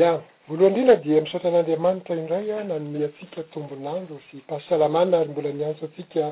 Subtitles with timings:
[0.00, 0.18] ya
[0.48, 6.24] voalohaindrinra di misaotran'andriamanitra indray a na nomia antsika tombonandro sy pahsalamaa ary mbola niantso atsika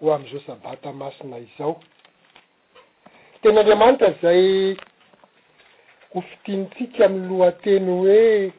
[0.00, 1.74] ho am'izo sabata masina izao
[3.42, 4.42] tenyandriamanitra zay
[6.14, 8.52] hofitianytsika aminny lohateny hoe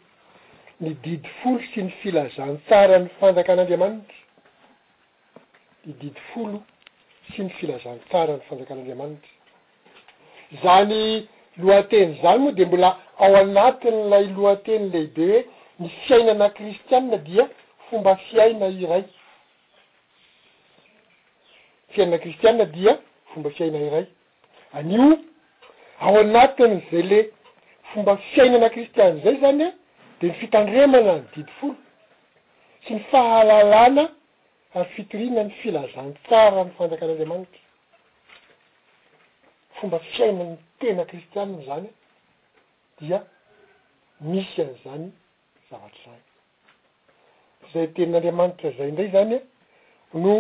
[0.81, 4.19] ni didy folo sy ny filazan tsara ny fanjakan'andriamanitra
[5.85, 6.59] ny didy folo
[7.31, 9.31] sy ny filazan tsara ny fanjakan'andriamanitra
[10.63, 11.01] zany
[11.57, 15.45] lohateny zany moa de mbola ao anatiny lay lohateny lehibe hoe
[15.79, 17.45] ny fiainana kristianna dia
[17.89, 19.03] fomba fiaina iray
[21.93, 22.93] fiainana kristianna dia
[23.33, 24.05] fomba fiaina iray
[24.77, 25.07] anio
[26.05, 27.19] ao anatinny zale
[27.93, 29.71] fomba fiainana kristiana zay zany a
[30.19, 31.75] de ny fitandremana ny didi folo
[32.87, 34.05] sy ny fahalalana
[34.75, 37.61] any fitorina ny filazantsara ny fanjakan'andreamanitra
[39.79, 41.89] fomba fiainany tena kristiana zany
[43.01, 43.25] dia
[44.21, 45.11] misy an'izany
[45.69, 46.21] zavatra zay
[47.73, 49.39] zay tenin'andriamanitra zay indray zany
[50.23, 50.33] no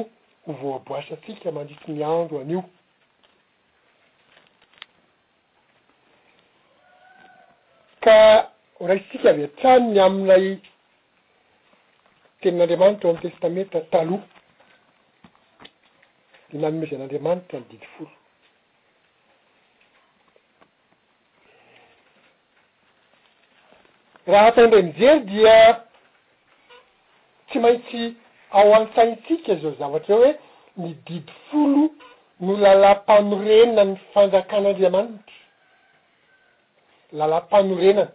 [0.45, 2.63] hovoaboasy atsika mandritry miandro anio
[8.03, 8.17] ka
[8.87, 10.47] raitsika avy an-tranony ami'ilay
[12.41, 14.27] tenin'andriamanitra ho amy testamentra taloha
[16.49, 18.11] d malomezy n'andriamanitra ny didy folo
[24.27, 25.81] raha atao ndrey amijery dia
[27.49, 28.13] tsy maintsy
[28.51, 30.35] ao an-tsaitsika zao zavatry eo hoe
[30.77, 31.89] nididy folo
[32.39, 35.33] no lala mpanorena ny fanjakan'andriamanity
[37.13, 38.09] lala mpanorenana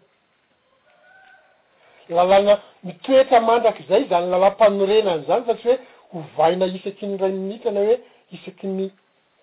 [2.08, 5.78] lalàna mitoetra mandrak' zay zany lala mpanorenany zany fa tsy hoe
[6.22, 7.98] hovaina isaky ny ray minitrana hoe
[8.32, 8.90] isaky ny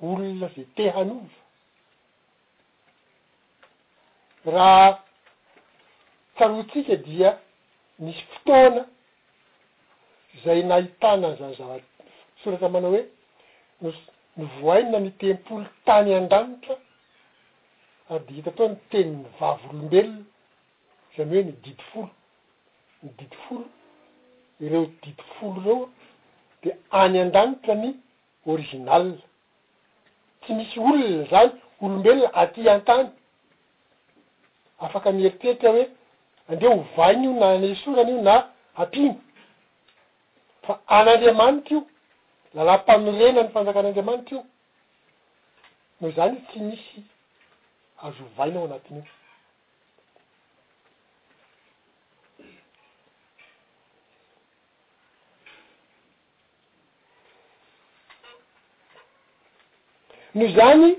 [0.03, 1.33] olona za tehanova
[4.45, 5.06] raha
[6.37, 7.37] faroatsika dia
[7.99, 8.85] misy fotoana
[10.45, 11.75] zay nahitana ny zanzava
[12.43, 13.03] soratra manao hoe
[14.37, 16.75] n-nyvoaina ny tempolo tany an-danitra
[18.11, 20.23] ary de hitatao ny teniny vavy olombelona
[21.17, 22.09] zany hoe ny didi folo
[23.03, 23.65] ny didi folo
[24.65, 25.89] ireo didifolo reo
[26.63, 26.69] de
[27.01, 27.89] any an-danitra ny
[28.49, 29.17] orizinala
[30.41, 31.51] tsy misy olona zany
[31.83, 33.09] olombelona aty an-tany
[34.85, 35.85] afaka mieriterita hoe
[36.49, 38.33] andre ho vaina io na ane sorany io na
[38.81, 39.13] ampiny
[40.65, 41.81] fa an'andriamanitra io
[42.55, 44.43] lalay mpamerena ny fanjakan'andriamanitra io
[45.99, 46.99] noho zany tsy misy
[48.05, 49.13] azoovaina ao anatin'io
[60.33, 60.95] no zany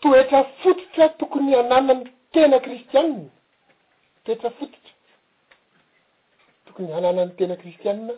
[0.00, 3.28] toetra fototra tokony ananany tena kristianna
[4.24, 4.90] toetra fototra
[6.66, 8.14] tokony hananany tena kristianna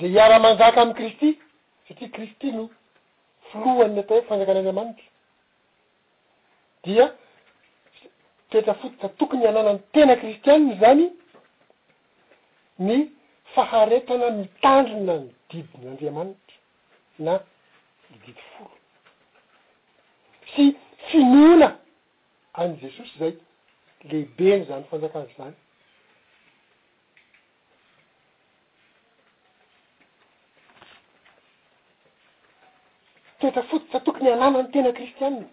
[0.00, 1.28] zay iara-manjaka amn'y kristy
[1.88, 2.64] satria kristy no
[3.52, 5.04] filohanyny atao hoe fanjakan'andriamanitra
[6.84, 7.06] dia
[8.50, 11.06] toetra fototra tokony ananany tena kristianna zany
[12.86, 12.96] ny
[13.54, 16.56] faharetrana mitandrina ny didin'andriamanitra
[17.24, 17.34] na
[18.10, 18.74] nydidy folo
[20.54, 20.64] sy
[21.10, 21.76] finona
[22.54, 23.36] any jesosy zay
[24.10, 25.52] lehibe ny zany fanjakan zany
[33.40, 35.46] toetra foto tsa tokony anana ny tena kristianiny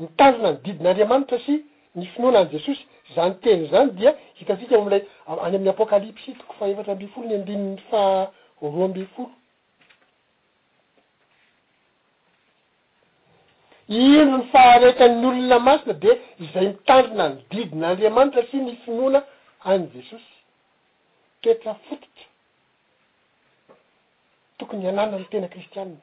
[0.00, 1.60] mitandrona nydidinandriamanitra sy
[1.94, 6.92] ny finoana any jesosy zany teny zany dia hitatsika mlay any amin'ny apokalipsyi toko faefatra
[6.98, 8.02] ambe folo ny andininy fa
[8.62, 9.36] roa ambey folo
[13.96, 16.10] indro ny fahareikany olona masina de
[16.44, 19.20] izay mitandrona ny didina andriamanitra sy ny finoana
[19.70, 20.28] any jesosy
[21.42, 22.24] tetra fototra
[24.58, 25.98] tokony anana la tena kristianna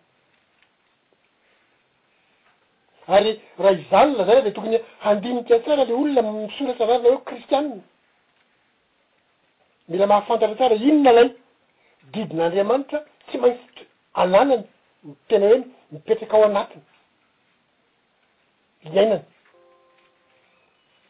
[3.16, 3.32] ary
[3.64, 7.78] raha izanyna zayh de tokony handinika tsara le olona misoratra raryna hoe kristianna
[9.90, 11.28] mila mahafantatra tsara inona lay
[12.14, 12.98] didinaandriamanitra
[13.30, 13.84] tsy mainsitra
[14.22, 14.64] alanany
[15.06, 15.60] ny tena hoe
[15.92, 16.84] mipetraka ao anatiny
[18.96, 19.24] iainany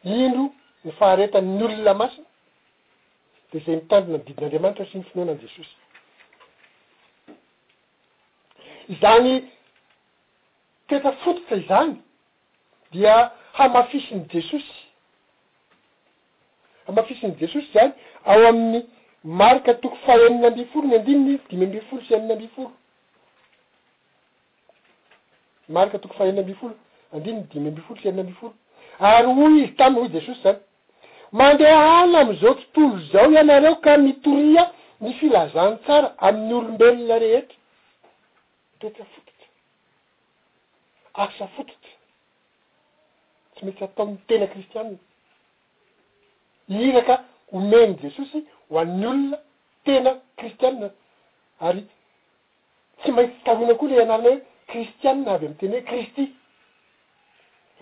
[0.04, 0.44] indro
[0.84, 2.26] ny faharetanny olona masina
[3.52, 5.74] de zay mitandrona ydidin'andriamanitra sy ny finoanany jesosy
[9.02, 9.32] zany
[10.88, 11.92] toeta fototra izany
[12.94, 13.14] dia
[13.58, 14.74] hamafisiny jesosy
[16.86, 17.90] hamahfisiny jesosy zany
[18.30, 18.78] ao amin'ny
[19.40, 22.70] marika toko fahaenin'ny ambi folo ny andininy fidimy ambi folo sy amin'ny ambi folo
[25.76, 26.76] marika toko faheny amby folo
[27.12, 28.54] andridny my dimy ambifolo syanina ambifolo
[29.00, 30.58] ary oy izy taminy ho jesosy zany
[31.38, 34.64] mandeha ala am'izao tontolo zao ianareo ka mitoria
[35.02, 37.56] ny filazan tsara amin'ny olombelona rehetra
[38.76, 39.46] atotra fototra
[41.24, 41.92] asa fototra
[43.54, 44.96] tsy maitsy ataon'ny tena kristianna
[46.68, 47.14] iiraka
[47.52, 48.38] homeny jesosy
[48.70, 49.36] ho an'ny olona
[49.84, 50.88] tena kristianna
[51.68, 51.84] ary
[52.98, 56.24] tsy maintsy tahoiana koa iley anarina hoe kristianna aby am'y teny hoe kristy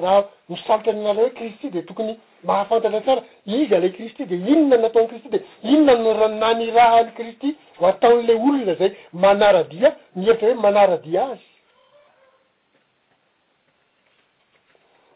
[0.03, 0.21] raha
[0.53, 2.13] misalotranna lay hoe kristy de tokony
[2.49, 3.23] mahafantatra tsara
[3.59, 5.41] iza lay kristy de inona nataon'ny kristy de
[5.73, 7.49] inona nor-nanyrahany kristy
[7.91, 8.91] ataon'ley olona zay
[9.25, 9.89] manaradia
[10.19, 11.45] mieritra hoe manaradia azy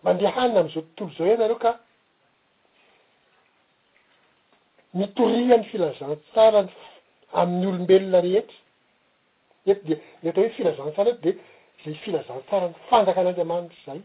[0.04, 1.70] mandea hanina am'izao tontolo zao ianareo ka
[4.98, 6.70] mitorihan'ny filazantsarany
[7.40, 8.58] amin'ny olombelona rehetra
[9.70, 11.30] ety de ny atao hoe filazantsara ety de
[11.82, 14.00] zay filazantsara ny fanjaka an'andriamanitry zay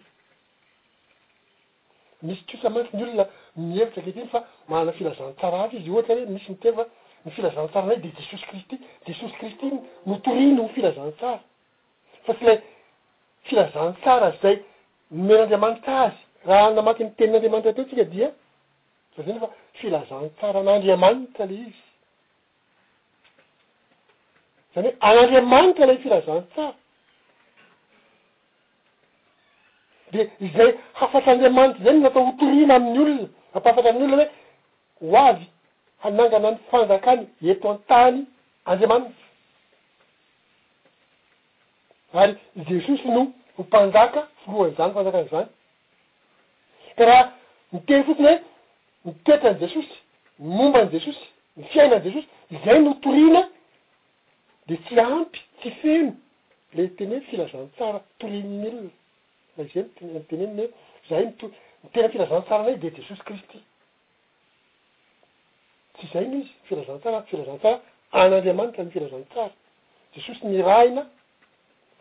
[2.27, 3.25] misy tosa mantsy ny olona
[3.67, 4.39] mihevitra ke tiny fa
[4.69, 6.83] manana filazan tsara azy izy ohatra hoe misy mite fa
[7.25, 8.75] ny filazan tsara nay de jesosy kristy
[9.07, 9.67] jesosy kristy
[10.09, 11.39] notorino ny filazan tsara
[12.25, 12.57] fa tsy lay
[13.47, 14.55] filazan tsara zay
[15.19, 16.17] nomen'andriamanitra azy
[16.49, 18.29] raha namaky ny tenin'andriamanitra ateotsika dia
[19.15, 19.49] sa zanye fa
[19.79, 21.83] filazan tsara nandriamanitra le izy
[24.73, 26.73] zany hoe anandriamanitra ley filazan tsara
[30.17, 33.23] de zay afatra andriamanitry zay natao ho torina amin'ny olona
[33.57, 34.25] ampafatra amin'ny olona
[35.01, 35.45] hoe ho avy
[36.03, 37.21] hanangana ny fanjakany
[37.51, 38.17] eto an-tany
[38.65, 39.13] andriamanitry
[42.21, 42.35] ary
[42.69, 43.23] jesosy no
[43.57, 45.47] hompanjaka folohany zany fanjakany zany
[46.97, 47.25] ka raha
[47.73, 48.37] nite fotsiny hoe
[49.07, 49.95] mitoetrany jesosy
[50.45, 51.27] ny momba any jesosy
[51.57, 52.27] ny fiainany jesosy
[52.65, 53.43] zay no toriana
[54.67, 56.11] de tsy ampy tsy feno
[56.73, 58.89] le teny ho filazantsara torininy olona
[59.59, 60.67] azy ay mamteneninyhoe
[61.07, 61.51] zahay mitoy
[61.87, 63.59] ntena filazantsara nay de jesosy kristy
[65.95, 67.77] tsy izay no izy filazantsara ty filazantsara
[68.21, 69.53] an'andriamanitra ny filazantsara
[70.15, 71.03] jesosy niraina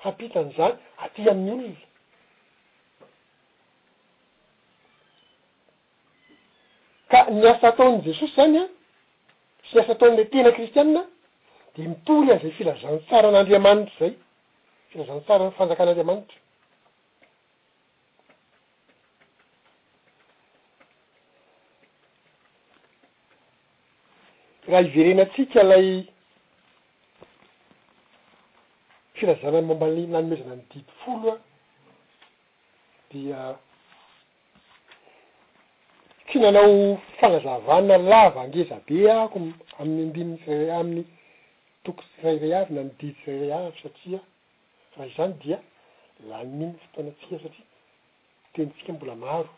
[0.05, 1.85] hampitan' zany atya amin'ny olona
[7.11, 8.67] ka niasa ataon' jesosy zany a
[9.67, 11.03] sy nyasa ataon'le tena kristianna
[11.75, 14.13] de mipoly an' izay filazantsara n'andriamanitra zay
[14.91, 16.39] filazantsarafanjakan'andriamanitra
[24.75, 26.05] raha iverenatsika ilay
[29.19, 31.41] firazana momban nanomezana ny didy folo a
[33.11, 33.55] dia
[36.27, 39.39] tsy nanao fanazavana lava angezabe ako
[39.81, 41.07] amin'ny indininy syrar amin'ny
[41.85, 44.21] toko syrayrey avy na nididy srayray avy satria
[44.97, 45.59] raha izany dia
[46.29, 47.67] la nihny fotonatsika satria
[48.53, 49.49] tenytsika mbola maro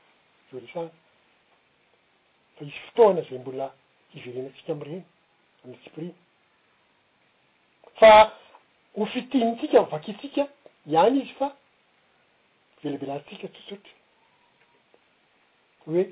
[0.53, 0.91] zo resana
[2.57, 3.73] fa izy fotoana zay mbola
[4.15, 5.05] iverenantsika amy reny
[5.65, 6.11] amy sipriy
[8.01, 8.33] fa
[8.97, 10.43] ho fitinitsika vakitsika
[10.91, 11.49] iany izy fa
[12.83, 13.93] velabelatsika tsotsotra
[15.85, 16.05] hoe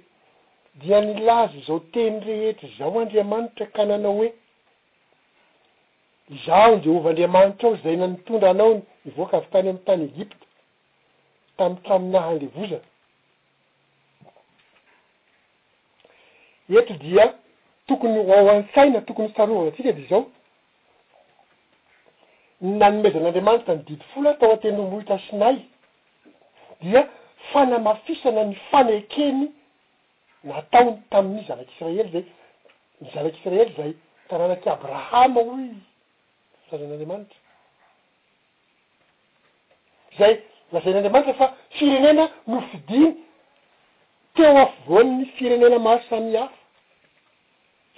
[0.81, 4.29] dia nilaza zao teny rehetry zao andriamanitra ka nanao hoe
[6.47, 10.47] zao ndeova andriamanitra ao zay na nitondra anaoy ivoakavytany amy tany egypta
[11.57, 12.89] tamiy tramonaha anle vozana
[16.81, 17.44] eta dia
[17.87, 20.23] tokony ao an-tsai na tokony sarovana atsika de zao
[22.63, 25.57] n nanomezan'andriamanitra ny didy fola atao atenrombohitasinay
[26.83, 27.03] dia
[27.53, 29.41] fanamafisana ny fanekeny
[30.51, 32.25] nataony tamin'ny zanak'israely zay
[33.01, 33.91] nyzanak'isiraely zay
[34.29, 35.85] taranak' abrahama hoy i
[36.71, 37.39] sazan'andriamanitra
[40.19, 40.35] zay
[40.73, 43.13] lazain'andramanitra fa firenena miofidiny
[44.35, 46.64] teo af voanny firenena maasisamiafa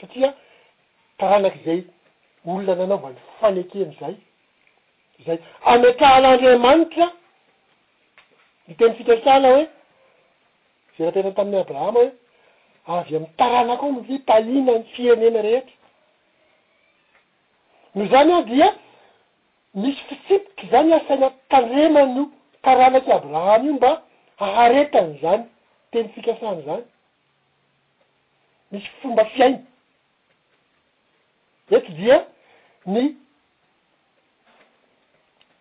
[0.01, 0.31] satria
[1.19, 1.81] taranak' zay
[2.47, 4.15] olona nanaova ni fanekenizay
[5.27, 5.39] zay
[5.73, 7.07] ametraalaandriamanitra
[8.69, 9.65] ny teny fikasana hoe
[10.99, 12.11] zeratera tamin'ny abrahama hoe
[12.99, 15.77] avy ami'ny taranako o mifitaina ny firenena rehetra
[17.95, 18.69] no zany ao dia
[19.83, 22.25] misy fisipokry zany asaina tandremany io
[22.65, 23.91] taranaky abrahama io mba
[24.47, 25.43] aharetany zany
[25.91, 26.85] teny fikasana zany
[28.73, 29.61] misy fomba fiaina
[31.71, 32.19] ety dia
[32.87, 33.15] ny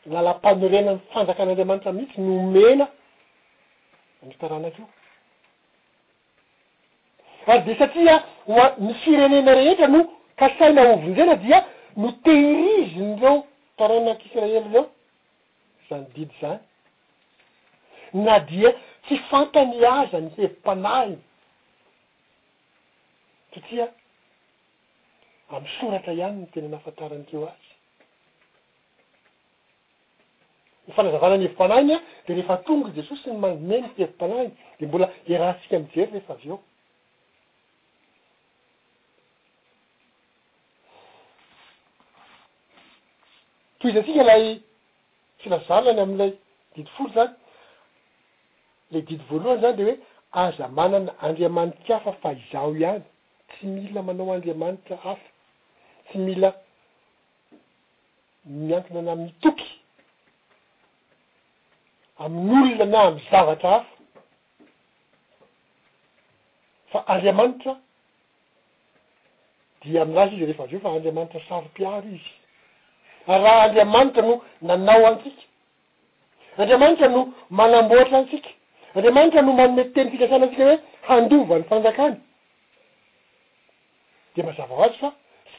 [0.06, 2.86] lalapanerena ny fanjakan'andriamanitra mihitsy nomena
[4.24, 4.86] amytaranakeo
[7.52, 8.16] ary de satria
[8.48, 10.02] hoa nyfirenena rehetra no
[10.40, 11.62] kasainaoviny izay na dia
[12.02, 13.36] no tehiriziny rao
[13.80, 14.84] taranak'israely zao
[15.90, 16.60] zany didy zany
[18.26, 18.70] na dia
[19.06, 21.16] tsy fantany aza ny hevim-panahy
[23.54, 23.88] satria
[25.50, 27.70] am'y soratra ihany no tenana afantaran'ireo azy
[30.88, 35.34] ny fanazavanany hevim-panahiny a de rehefa tonga i jesosy ny maomeny hevim-panahiny de mbola e
[35.40, 36.58] raha ntsika amijery rehefa avy eo
[43.80, 44.46] toizatsika ilay
[45.42, 46.32] filazalany ami'ilay
[46.76, 47.34] didi folo zany
[48.94, 49.96] ley didy voalohany zany de hoe
[50.44, 53.04] aza manana andriamanikaafa fa izao ihany
[53.50, 55.35] tsy mila manao andriamanitra afa
[56.10, 56.54] tsy mila
[58.46, 59.70] miantina anah mitoky
[62.20, 63.86] amin'n' olona nah mzavatra hafa
[66.92, 67.74] fa andriamanitra
[69.82, 72.32] di ami'ny razy izy rehefa avy eo fa andriamanitra saro-piary izy
[73.28, 75.44] raha andriamanitra no nanao antsika
[76.58, 78.50] andriamanitra no manambohatra antsika
[78.96, 80.78] andriamanitra no manomety teny fikasanatsika hoe
[81.10, 82.16] handovany fanjakany
[84.34, 85.10] de mazava oazy fa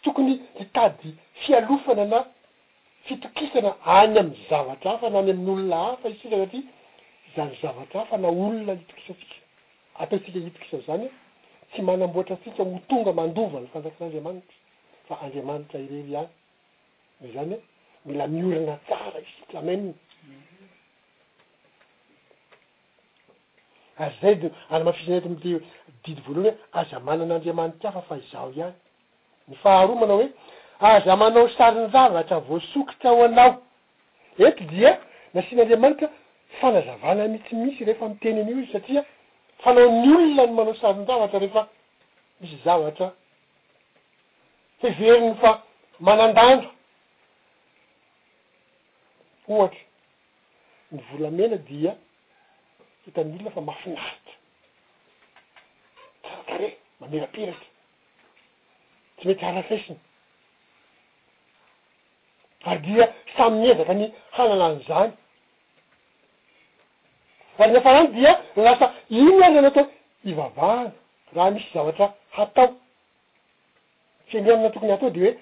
[0.07, 2.25] tokony hitady fialofana na
[3.07, 6.63] fitokisana any amin'ny zavatra hafa na any amin'olona hafa izsika satria
[7.37, 9.35] zany zavatra hafa na olona hitokisatsika
[9.99, 11.09] atao tsika hitokisa zany
[11.73, 14.55] tsy manamboaitra tsika ho tonga mandova ny fanjakan'andriamanitra
[15.09, 16.29] fa andriamanitra irery iany
[17.35, 17.57] zany
[18.07, 19.93] mila miorina tsara iika maniny
[24.05, 25.65] ary zay d ana mahafisinety mide
[26.05, 28.77] didy voalohany hoe aza manan'andriamanity afa fa izao ihany
[29.49, 30.31] ny faharoa manao hoe
[30.83, 33.55] aza manao saryny zavatra voasokita aho anao
[34.47, 34.93] eto dia
[35.35, 36.09] nasianyandriamanitra
[36.61, 39.03] fanazavana amii tsy misy rehefa mi teny an'io izy satria
[39.63, 41.69] fanao ny olona ny manao saron zavatra rehefa
[42.41, 43.13] misy zavatra
[44.81, 45.63] fiverony fa
[46.01, 46.71] manandandro
[49.49, 49.83] ohatra
[50.93, 51.93] ny volamena dia
[53.05, 54.35] hitany olona fa mafinaritra
[56.25, 57.76] sarakarey mamirapiratra
[59.19, 59.97] tsy mety arafaisina
[62.71, 63.05] ary dia
[63.37, 64.05] samyny evaka ny
[64.37, 65.13] hanalany zany
[67.59, 68.33] ary nafarany dia
[68.67, 68.87] lasa
[69.19, 69.87] ino ary ana atao
[70.31, 70.93] ivavahana
[71.37, 72.07] raha misy zavatra
[72.37, 72.69] hatao
[74.27, 75.33] tfy amiamina tokony atao de hoe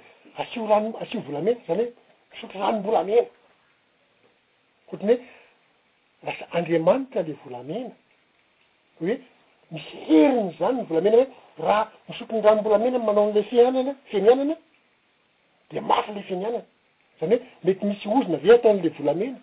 [0.42, 1.90] asio rano- asio volamena zany hoe
[2.30, 3.26] misaotro ranom-bolamena
[4.86, 5.24] kohatrany hoe
[6.26, 7.90] lasa andriamanitra le volamena
[8.98, 9.12] hoe
[9.70, 11.16] misy hiriny zany ny volamena
[11.56, 14.56] hoe raha misokiny ra nom-bolamena manao n'le finanana fiainanana
[15.70, 16.62] de mafy le fiainanana
[17.20, 19.38] zany hoe mety misy ozina veatan'lay volamena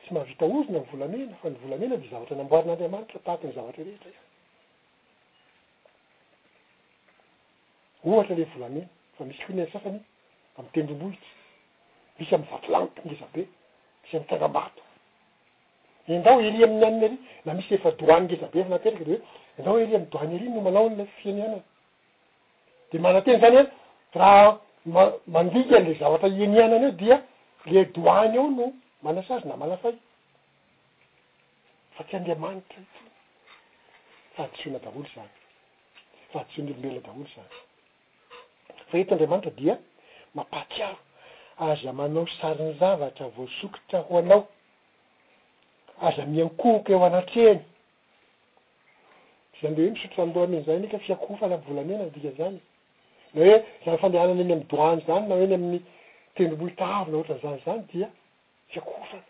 [0.00, 4.18] tsy mahavita ozina ny volamena fa ny volamena de zavatra namboarin'andriamanitra tatiny zavatra rehetra ia
[8.12, 8.88] ohatra la volamena
[9.18, 9.98] fa misy koina sasany
[10.58, 11.30] amytendrom-bolitsy
[12.18, 13.48] misy amy vapilanity ngesabe
[14.04, 14.82] misy amny tangambato
[16.08, 19.24] endao ery ami'ny aniny ari na misy efa dohanygezabe fa natetraka dehoe
[19.58, 21.62] endao iry ami'y doany ery no manao nle fienianany
[22.92, 23.64] de mana teny zany e
[24.18, 27.22] raha mamandikanle zavatra ienianany eo dia
[27.66, 29.94] le dohany ao no manasazy na malafay
[31.96, 33.00] fa tsy andriamanitra to
[34.36, 35.32] fahadisoina daholo zany
[36.32, 37.48] fahditsyny olomena daholo zany
[38.90, 39.78] fa eto anriamanitra dia
[40.34, 40.98] mapatiaro
[41.58, 44.46] aza manao sariny zavatra voasokitra ho anao
[46.02, 47.60] aza miankooka eo anatrehany
[49.62, 52.58] zany be ho misotranboamnizay ka fiakofana my volanena dika zany
[53.34, 55.80] na hoe zany fandeanana ny amy doany zany na hony amin'ny
[56.36, 58.08] tendroboitaavi na oatran zany zany dia
[58.70, 59.22] fiakofana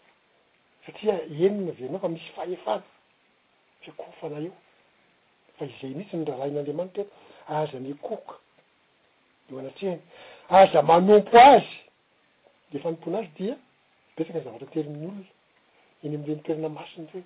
[0.86, 2.82] satria enina vnao fa misy fahefana
[3.82, 4.56] fiakofana eo
[5.58, 7.04] fa izay mihitsy nrarain'andriamanitra
[7.58, 8.34] aza miankohoka
[9.50, 10.02] eo anatrehany
[10.60, 11.68] aza manompo azy
[12.70, 13.54] de fanompona azy dia
[14.16, 15.33] betsaka ny zavatra teli miny olona
[16.04, 17.22] iny amenitoerina masiny re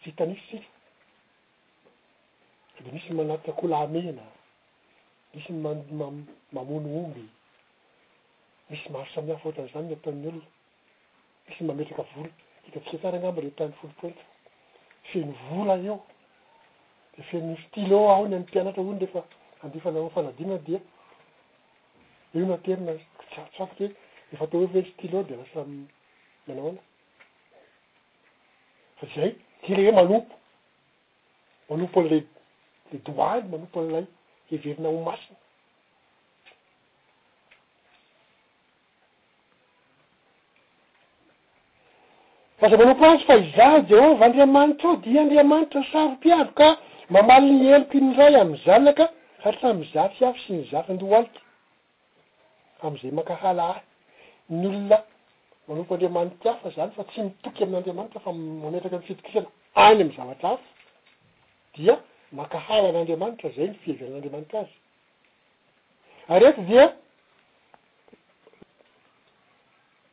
[0.00, 0.66] tsy hitanisysika
[2.76, 4.24] sade misy manaty akohlamehna
[5.34, 7.26] misy mamamony omby
[8.70, 10.44] misy maro samihah foatrany zany n ataony olona
[11.46, 12.30] misy mametraka vola
[12.66, 14.18] hitatsika tsara gnamba le tany folo point
[15.14, 16.02] feny vola eo
[17.16, 19.22] de feny stylo ao ny amy pianatra ony efa
[19.62, 20.80] andifanafanadim dia
[22.34, 23.96] io naterinatsaotry hoe
[24.32, 25.86] efaatao hve stylo de lasam
[26.48, 26.74] manao
[29.02, 29.30] na azay
[29.62, 30.34] tirehoe manompo
[31.68, 32.18] malompo n'ila
[32.92, 34.06] le doaly manompo n'ilay
[34.50, 35.36] hevievina ho masina
[42.60, 46.68] fa za manompo azy fa izaha jehova andriamanitra o di andriamanitra ho savom-piavy ka
[47.12, 49.04] mamali ny eloko inray am'ny zanaka
[49.42, 51.40] hatrami zafiavy sy ny zafyndoaliky
[52.84, 53.80] am'izay makahalahy
[54.58, 54.98] ny olona
[55.68, 60.50] manompo andriamanity hafa zany fa tsy mitoky amin'andriamanitra fa mametaka m fitiksiana any am'y zavatra
[60.50, 60.62] afa
[61.76, 62.00] dia
[62.32, 64.74] makahala an'andriamanitra zay nyfihevinan'andriamanitra azy
[66.28, 66.96] ary eto dia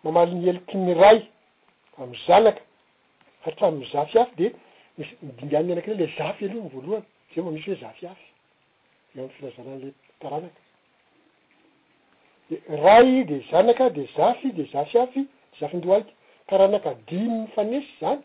[0.03, 1.27] mamaly ny eliki ny ray
[1.97, 2.61] amy zanaka
[3.43, 4.55] fatramony zafyafy de
[4.97, 8.25] msmidinganny anak'ley le zafy aloho ny voalohany zay mbo misy hoe zafiafy
[9.15, 10.61] de am'ny finazanan'la taranaka
[12.49, 15.25] de ray de zanaka de zafy de zafyafy
[15.59, 16.13] zafindo aiky
[16.49, 18.23] karaha nakadrimy ny fanesy zany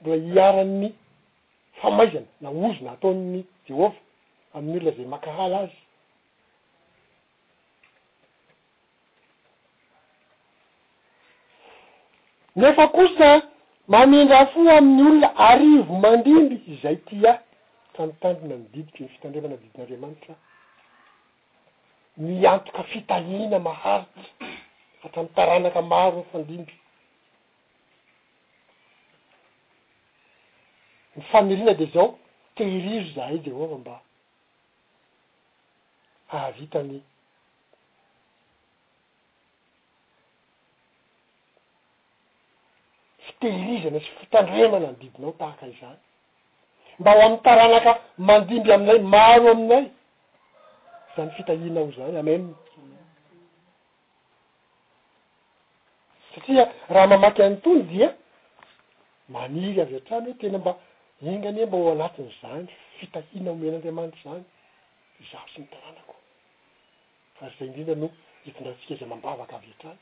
[0.00, 0.88] mbola hiaran'ny
[1.82, 3.96] famaizana naozona atao'ny jehova
[4.56, 5.74] amin'ny olona zay makahala azy
[12.60, 13.28] nefa kosa
[13.88, 17.40] mamindra fo amin'ny olona arivo mandimby zay ty ahy
[17.94, 20.34] tanitandona ny diditry ny fitandrevana didin'andriamanitra
[22.16, 24.54] niantoka fitahina maharitsa
[25.06, 26.74] fatramytaranaka maro ny fandimby
[31.16, 32.18] nyfamirina de zao
[32.54, 34.00] tehirizo zahay deova mba
[36.30, 37.02] ahavitany
[43.26, 45.98] fitehirizana tsy fitandremana ndidinao tahaka yzany
[46.98, 47.92] mba ho amy taranaka
[48.28, 49.84] mandimby amizay maro aminay
[51.16, 52.42] zany fitahinao zany amem
[56.36, 58.14] satria raha mamaky any tondia
[59.34, 60.72] maniry avy a-trany hoe tena mba
[61.32, 62.66] ingany e mba ho anatin'zany
[63.00, 64.42] fitahina homenaandriamanitry zany
[65.32, 66.14] zaho sy mitaranako
[67.38, 68.08] far zay indrindra no
[68.48, 69.98] ifindratsika iza mambavaka avy antrany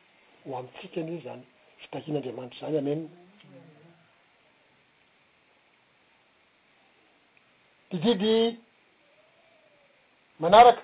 [0.47, 1.43] ho amitsika ne zany
[1.83, 3.03] fitahina andriamanitry zany amenn
[7.91, 8.37] dididy
[10.43, 10.83] manaraka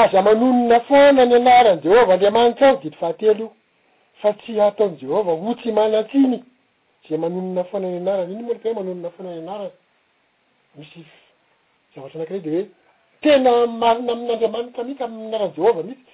[0.00, 3.61] aza manonina fona ny alarany jeova andriamanitra ao didy fahatelo i
[4.20, 6.44] fa tsy ataon' jehova otsy manatiny
[7.08, 9.70] di manonona fonany anarany iny mo manonna fnany anaran
[10.74, 11.04] misy
[11.94, 12.66] zavatra anakry de hoe
[13.24, 16.04] tena malina aminyandriamaniy fmihity amaranjehova mitsy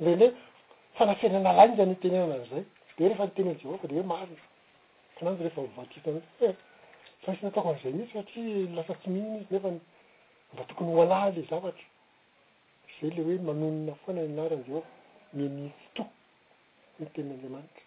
[0.00, 2.62] nefaefanaaaaazay
[2.98, 5.62] derefa ntenajeova de hoe maranyreffa
[7.28, 9.70] misy atako nizay mihitsy satria lasa tsy mihininy izy nefa
[10.52, 11.86] mba tokony oalaha le zavatra
[13.00, 15.62] zay le hoe manonona foanannaraneovn
[17.00, 17.80] ny tenin'andramanitra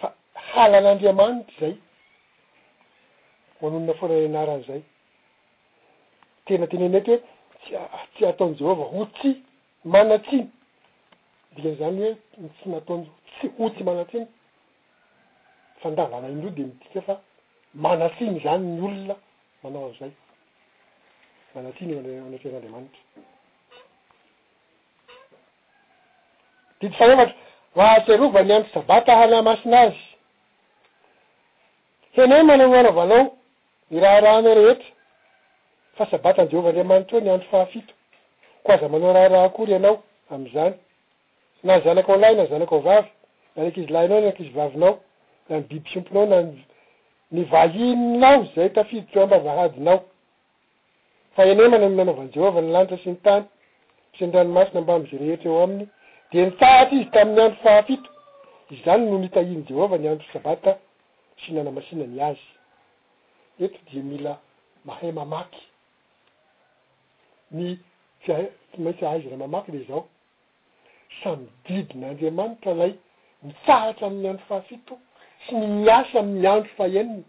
[0.00, 0.08] fa
[0.54, 1.74] halan'andriamanitry zay
[3.58, 4.80] hmanonona fonany anaran'izay
[6.46, 9.28] tena tenenetry hoe tsy a tsy ataony jehova ho tsy
[9.94, 10.46] manatsiny
[11.54, 12.12] dikan'zany hoe
[12.44, 13.02] ntsinataon
[13.34, 14.26] tsy ho tsy manatsiny
[15.82, 17.14] fandavana inyd reo de midika fa
[17.84, 19.16] manatsiny zany ny olona
[19.62, 20.12] manao am'izay
[21.54, 23.22] manatsiny- anatren'andriamanitra
[26.86, 27.34] ifanevatra
[27.74, 29.96] mahatsyarova niandro sabata hana masinazy
[32.16, 33.36] enemanao nanaovanao
[33.90, 34.86] ny raha rahamy rehetra
[35.98, 37.94] fa sabataanjeovandre manitry o nandro fahafito
[38.62, 40.74] ko aza manao raharahakory anao amzany
[41.62, 43.10] na zanakyo lahy nazanak o vavy
[43.56, 44.98] rak iyanao akiy vavinao
[45.50, 46.58] anbibysompinao nany
[47.32, 50.02] vahinao zay tafidotrmbavahadinao
[51.36, 53.44] fa enemana anaovanjehova nylanitra sy ny tany
[54.18, 55.86] snranomasina mbaz rehetra eoamny
[56.34, 58.10] denisahatry izy taminnyandro fahafito
[58.70, 60.70] izany no mitainy jehova niantro sabata
[61.42, 62.42] sinana masina ni azy
[63.64, 64.32] ety di mila
[64.88, 65.60] mahay mamaky
[67.58, 67.66] ny
[68.26, 70.02] yasy maintsy ahaiza ra mamaky le zao
[71.22, 72.92] samy didinaandriamanitra lay
[73.42, 74.98] misahatra amny andro fahafito
[75.46, 77.22] sy nymiasy amny andro faeniny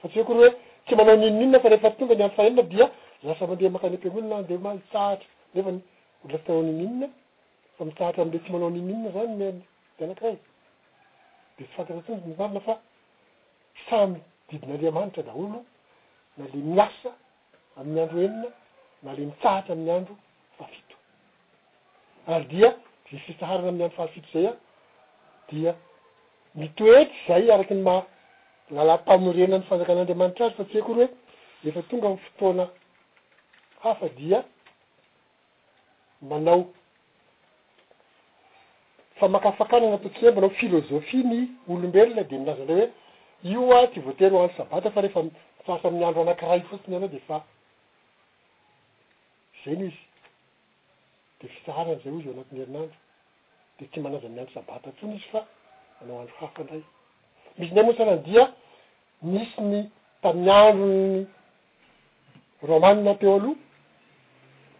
[0.00, 0.50] fa tsia kory hoe
[0.84, 2.90] tsy manao ninoninna fa rehefa tonga ny andro faenn dia
[3.24, 5.80] lasa mandeha makany ampiaonnamsaatra nefany
[6.24, 7.08] olafnao nininna
[7.78, 9.62] fa mitsahatry am'le tsy manao niminna zany m
[9.98, 10.36] tenakiray
[11.56, 12.74] de tsy fantatra tn mmarina fa
[13.88, 15.62] samy didin'andriamanitra daholo
[16.36, 17.10] na le miasa
[17.76, 18.48] ami'ny andro enina
[19.02, 20.16] na ale mitsahatra amin'ny andro
[20.58, 20.96] fahafito
[22.26, 22.70] ary dia
[23.04, 24.56] dfisaharina am'y andro fahafito zay a
[25.50, 25.74] dia
[26.54, 28.02] mitoetry zay araky ny ma
[28.70, 31.12] lalapamirena ny fanjakan'anriamanitra ary satsia kory hoe
[31.68, 32.70] efa tonga m fotoana
[33.82, 34.44] hafa dia
[36.22, 36.72] manao
[39.20, 42.88] fa mahakafakana na ataotsi mbo nao filozofie ny olombelona de milazandray
[43.42, 45.22] hoe ioa ty voatery ho andro sabata fa rehefa
[45.66, 47.42] sasamiandro anakiray fotsiny anao de fa
[49.64, 49.98] zany izy
[51.40, 52.96] de fisaharany zay izy o anatiy erinandro
[53.80, 55.46] de tsy manaza miandro sabata ntsony izy fa
[56.02, 56.82] anao andro hafandray
[57.58, 58.52] misy indray mosanandia
[59.22, 59.88] misy ny
[60.22, 61.26] tamiandrony
[62.62, 63.56] romana teo aloha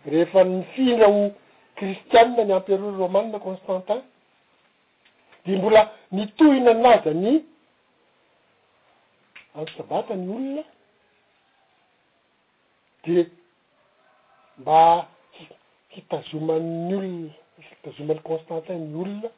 [0.06, 1.30] rehefa mifindra ho
[1.74, 4.02] kristiana ny ampiaro romane constantin
[5.46, 7.32] de mbola nitohina anazany
[9.54, 10.62] anosabata ny olona
[13.04, 13.14] de
[14.60, 14.80] mba
[15.92, 17.30] -hitazoma'ny olona
[17.68, 19.28] hitazoman'ny constanty ny olona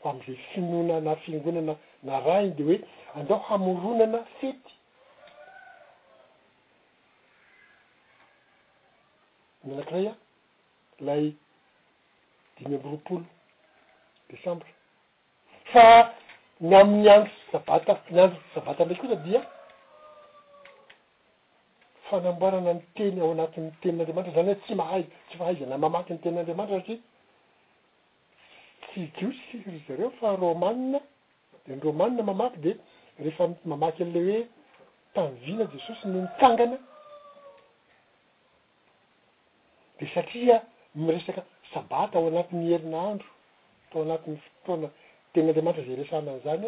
[0.00, 1.74] ho am'izay finona na fiangonana
[2.06, 2.76] na raha iny de hoe
[3.16, 4.72] andreo hamoronana fety
[9.68, 10.14] manakiray a
[11.00, 11.24] ilay
[12.56, 13.26] dimy amby roapolo
[14.32, 14.68] desambra
[15.72, 16.10] fa
[16.68, 19.40] ny amin'ny andro sabata ny androsabata indraiky osa dia
[22.08, 27.00] fanamboarana ny teny ao anati'nytenin'andriamantra zany hoe tsy mahaiz tsy mahaizana mamaky ny tenin'andramantra satria
[28.90, 30.98] tsyko siry zareo fa romanina
[31.66, 32.72] denyromanina mamaky de
[33.22, 34.42] rehefa m mamaky anley hoe
[35.14, 36.76] tam vina jesosy ny nikangana
[39.98, 40.56] de satria
[40.94, 41.40] miresaka
[41.74, 43.30] sabata ao anatin'ny herina andro
[43.92, 44.88] tao anatin'ny fotoana
[45.32, 46.66] tegna andriamanitra zay resanany zany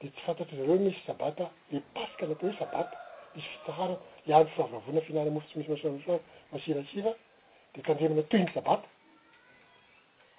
[0.00, 2.94] de tsy fantatry zareo he misy sabata le pasika natao hoe sabata
[3.34, 3.94] misy fitsahara
[4.26, 6.18] le andro fihavavona fihinana mofo tsy misy masimisoa
[6.52, 7.10] masirasiva
[7.72, 8.86] de tandrimana toy ny sabata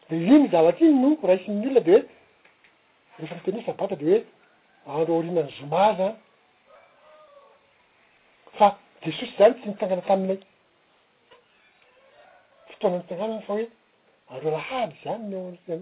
[0.10, 1.91] de iny zavatsy iny nonko raha isy ny olona de
[3.12, 4.18] hoe rehefa miteny i sabata de hoe
[4.96, 6.15] andro orinany joma zany
[8.58, 8.68] fa
[9.02, 10.38] desosy zany tsy mitangana taminay
[12.70, 13.68] fotoana nytanganany fa hoe
[14.29, 15.75] andro alahady zany nhy de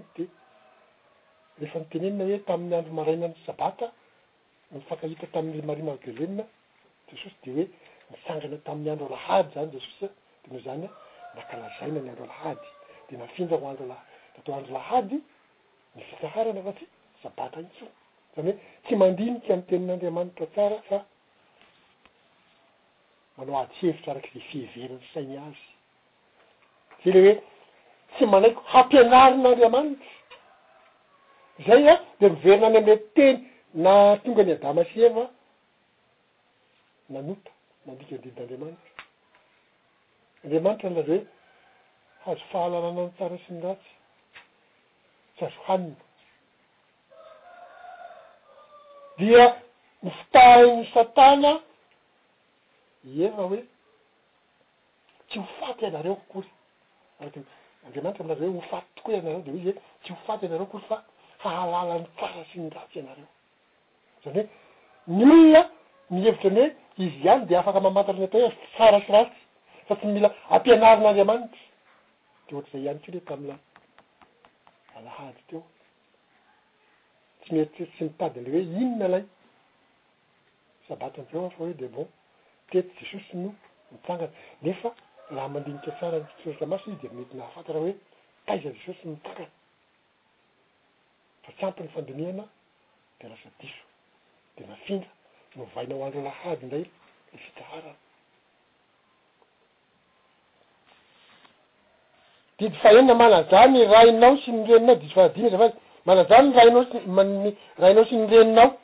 [1.57, 3.85] rehefa nitenenina hoe tamin'ny andro maraina ny sabata
[4.73, 6.43] mifankahita tamin'nymarie magelea
[7.07, 7.65] jesosy de hoe
[8.11, 10.07] misangana tamin'ny andro lahady zany jesosy
[10.43, 10.89] teno zanya
[11.35, 12.67] a kalazaina ny andro lahady
[13.07, 14.01] de nafinra ho andro ha
[14.45, 15.17] tao andro lahady
[15.95, 16.85] ny fikaharana fa tsy
[17.23, 17.85] sabata ntso
[18.35, 20.97] zany hoe tsy mandiniky mtenin'andriamanitra tsara fa
[23.37, 25.63] manao adevitra arak'zay fiheveran'ny sainy azy
[27.03, 27.52] za ley oe
[28.15, 30.05] tsy manaiko hampianarin'andriamanitra
[31.67, 33.35] zay a de miverina any am'le teny
[33.83, 35.23] na tonga ny adama sy eva
[37.13, 37.49] manota
[37.85, 38.89] mandika andidin'andriamanitra
[40.43, 41.21] andriamanitra n laza hoe
[42.23, 43.93] hazo fahalanana ny tsara sy ny ratsy
[45.35, 45.95] tsy azo hanina
[49.17, 49.43] dia
[50.03, 51.51] mifitahigny satana
[53.17, 53.59] ieva hoe
[55.29, 56.49] tsy hofaty anareo kokory
[57.25, 57.35] at
[57.85, 60.97] andriamanitra mlaza hoe hofaty tokoa ianareo de hozyhoe tsy ofaty ianareo kory fa
[61.43, 63.29] hahalala ny tsara sy ny ratsy anareo
[64.23, 64.47] zany hoe
[65.17, 65.61] ny olona
[66.13, 66.69] mihevitra ny hoe
[67.03, 69.35] izy ihany de afaka mamatarany atao hoasara sy ratsy
[69.87, 71.63] fa tsy mila ampianarin'andriamanitra
[72.47, 73.59] de ohatr'izay iany tio le ta amilay
[74.95, 75.63] alahady teo
[77.41, 79.23] tsy miety sy mitadinyle hoe inona lay
[80.87, 82.07] sabaty anreo ahfa hoe de bon
[82.71, 83.53] tety jesosy nyio
[83.91, 84.95] mitsangany nefa
[85.31, 87.95] laha mandinika tsara osy samasyi de metina afantara hoe
[88.47, 89.47] aiza jesosysy ny tara
[91.43, 92.43] fa tsy ampi ny fandinihana
[93.19, 93.83] de lasa diso
[94.57, 95.07] de nafinga
[95.55, 96.85] novainao andro lahady ndray
[97.35, 97.95] esika ara
[102.57, 105.73] didy fa enona malazany rainao sy nyreninao diso fanadina zafay
[106.05, 108.75] malazany raynao s mny rainao sy nireninao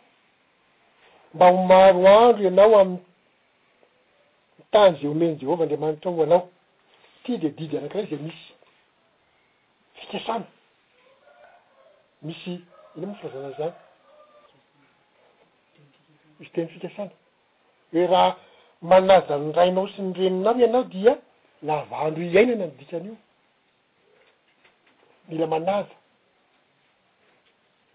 [1.33, 2.97] mba ho maro andro anao amy
[4.71, 6.41] tany zay homeny jehovah anriamanitra o o anao
[7.23, 8.47] ty de didy anakiray zay misy
[9.99, 10.45] fikasana
[12.27, 12.51] misy
[12.95, 13.73] iny amiy fiarazana zany
[16.39, 17.11] misy teny fikasana
[17.91, 18.31] hoe raha
[18.91, 21.13] manaza ny rainao sy ny reninao ianao dia
[21.67, 23.17] laavandro iaina na anodikany io
[25.29, 25.95] mila manaja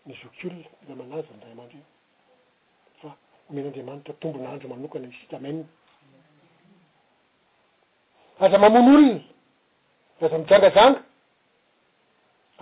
[0.07, 3.15] nizokolona mila manaza amray amandro i fa
[3.49, 5.65] homenyandriamanitra tombonandro manokany isikamenna
[8.41, 9.19] aza mamony olona
[10.23, 11.01] aza mijangajanga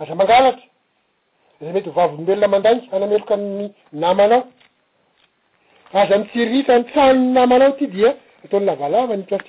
[0.01, 0.65] aza mangalatra
[1.61, 3.71] azay mety hovavolombelona mandaingy anameloka ny
[4.03, 4.41] namanao
[5.99, 8.09] aza mitsiiritra ny tsanony namanao ty dia
[8.43, 9.47] ataonny lavalava piast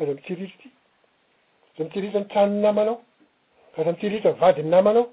[0.00, 0.68] aza mitsiiritra ty
[1.72, 2.96] aza mitsiritra ny tsanony namanao
[3.78, 5.04] aza mitsiiritra vadiny namanao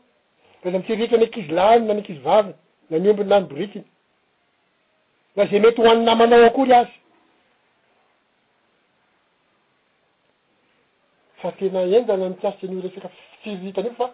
[0.66, 2.54] aza mitsiritra ny akizy lanyn nyakizy vavi
[2.90, 3.86] na miombny nanyborikiny
[5.36, 6.96] nazay mety hoany namanao akory azy
[11.54, 13.06] tena enjana nikasan' resak
[13.42, 14.06] fsiritanio fa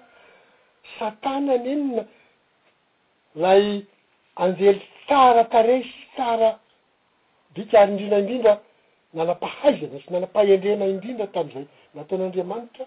[0.99, 2.03] satana anyenina
[3.43, 3.85] lay
[4.43, 6.49] anjely sara taresy tsara
[7.55, 8.53] dika ary indrinaindrindra
[9.13, 11.65] nanapahaizanasy nana-paendrena indrindra tam'izay
[11.97, 12.85] nataon'andriamanitra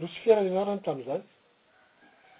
[0.00, 1.22] losy fieralnarany tam'zany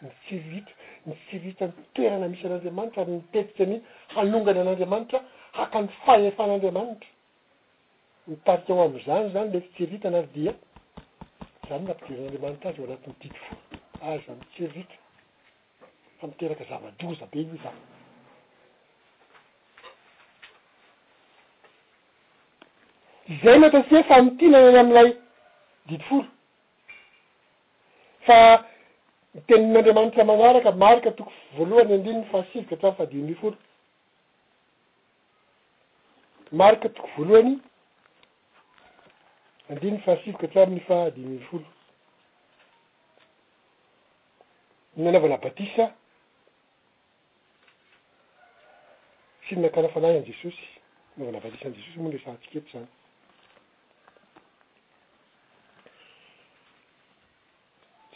[0.05, 0.75] n tsiritra
[1.09, 3.77] n siritanny toerana misy an'anramanitra ary nitetikyny
[4.14, 5.18] hanongana an'ariamanitra
[5.59, 7.09] hakany fahefan'andramanitra
[8.29, 10.53] nitarika ao am'zany zany ma tytsiritanadia
[11.71, 13.63] zany ampiderin'andriamanitra azy ho anatin'ny didy folo
[14.11, 14.97] ay amitserita
[16.19, 17.79] fa miteraka zamadoza be io zany
[23.43, 25.09] zay nataotsia fa mitina nany am'lay
[25.89, 26.27] didy folo
[28.27, 28.39] fa
[29.49, 33.57] tenin'andriamanitra manaraka marika toko voalohany andrininy fahasivika trany fa di mbi folo
[36.61, 37.55] marika toko voalohany
[39.71, 41.69] andinyy fahasivoka traaminy faadimyy folo
[44.97, 45.85] ny anaovana batisa
[49.47, 50.65] sy ny nakanaofanahy any jesosy
[51.17, 52.89] naovana batisa an'y jesosy moa le zaantsiketo zany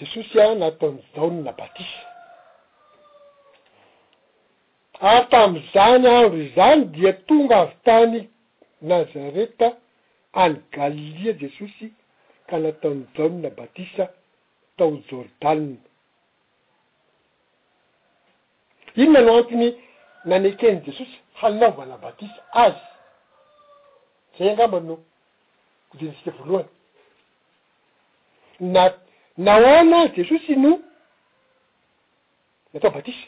[0.02, 2.00] jesosy a natamzaony na batisa
[5.00, 8.18] ary ah, tam'zany andro izany dia tonga avy tany
[8.80, 9.68] nazareta
[10.36, 11.92] any galilia jesosy
[12.50, 14.06] ka nataony jaonna batisa
[14.76, 15.76] tao jordana
[19.02, 19.68] inona no antiny
[20.24, 22.80] nanekeny jesosy hanaovana batisa azy
[24.38, 24.94] zay angamba no
[25.90, 26.70] kodirisiky voalohany
[28.74, 28.98] na-
[29.46, 30.72] naonaaz jesosy no
[32.72, 33.26] natao batisa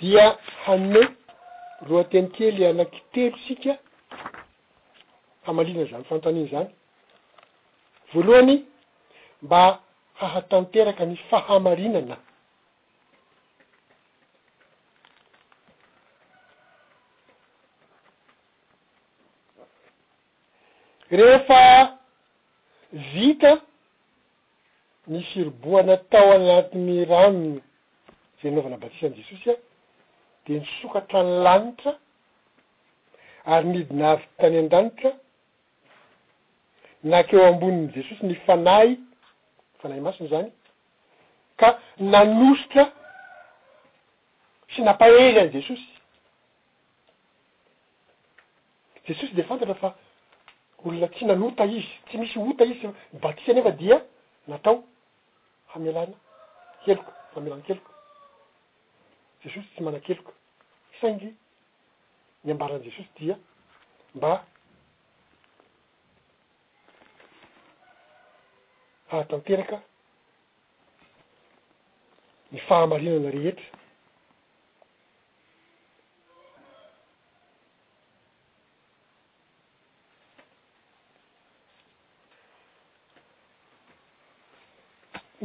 [0.00, 0.24] dia
[0.64, 1.02] hanne
[1.88, 3.76] roa teni kely anakitelo sika
[5.46, 6.68] hamalinana zany fantaniny zany
[8.12, 8.56] voalohany
[9.42, 9.78] mba
[10.14, 12.16] hahatanteraka ny fahamarinana
[21.10, 21.98] rehefa
[22.92, 23.60] vita
[25.06, 27.60] nisiroboana tao anatin'ny ranony
[28.42, 29.56] zanaovana batisany jesosy a
[30.58, 31.92] nysokatra ny lanitra
[33.46, 35.10] ary nidinaavity tany an-danitra
[37.10, 39.00] na keo amboniny jesosy ny fanay y
[39.82, 40.50] fanay masony zany
[41.60, 41.68] ka
[42.14, 42.84] nanosotra
[44.74, 45.86] sy napahery any jesosy
[49.08, 49.90] jesosy de fontatra fa
[50.84, 52.86] olona tsy nanota izy tsy misy ota izy
[53.22, 53.98] batisa any efa dia
[54.48, 54.76] natao
[55.74, 56.16] hamialana
[56.84, 57.92] keloko famialana keloko
[59.44, 60.34] jesosy tsy mana keloko
[61.00, 61.32] saingy
[62.44, 63.36] ny ambaran' jesosy dia
[64.14, 64.44] mba
[69.10, 69.76] hahatanteraka
[72.52, 73.78] ny fahamarinana rehetra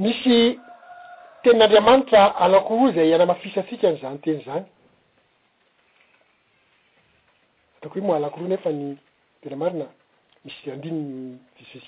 [0.02, 0.40] misy
[1.44, 4.66] ten'andriamanitra alakoho zay iana mafisy atsika n'izany teny zany
[7.96, 8.96] oe moaalakoroany efa ny
[9.42, 9.86] telamarina
[10.46, 11.40] misyandininy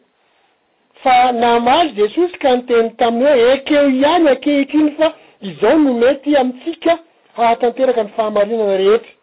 [1.03, 3.27] fa namazy jesosy ka nteny taminy o
[3.58, 5.08] ekeo iany akehitriny fa
[5.49, 6.93] izao nomety amintsika
[7.38, 9.13] ahatanteraka ny fahamarinana rehetra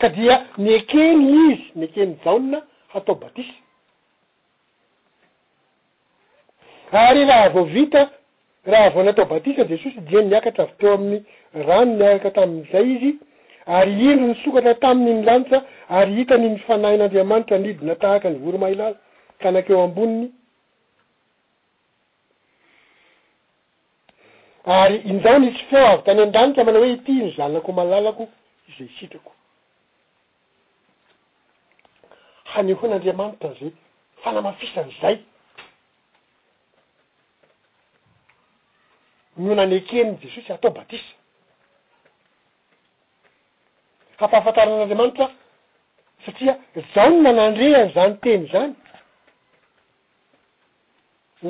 [0.00, 2.62] ka dia niekeny izy niekeny daona
[2.94, 3.54] atao batisa
[7.02, 8.10] ary raha vao vita
[8.66, 11.24] raha vao natao batisa jesosy dia niakatra avy teo amin'ny
[11.68, 13.12] rano niaraka tamin'zay izy
[13.76, 15.62] ary indro nysokatra taminy nylanitsa
[15.98, 18.96] ary hitany ny fanahin'andriamanitra nidina tahaka ny voro mailala
[19.42, 20.28] ka nakeo amboniny
[24.82, 28.24] ary indaony sy feo avy tany an-dranitra manao hoe ty nyzanako malalako
[28.78, 29.30] zay sitrako
[32.56, 33.70] hanyhoan'andriamanitra nizay
[34.24, 35.16] fanamafisan'zay
[39.44, 41.12] nona anyekenyny jesosy atao batisa
[44.20, 45.26] hampahafantaranan'andriamanitra
[46.24, 46.52] satria
[46.94, 48.70] jao ny manandrehany zany teny zany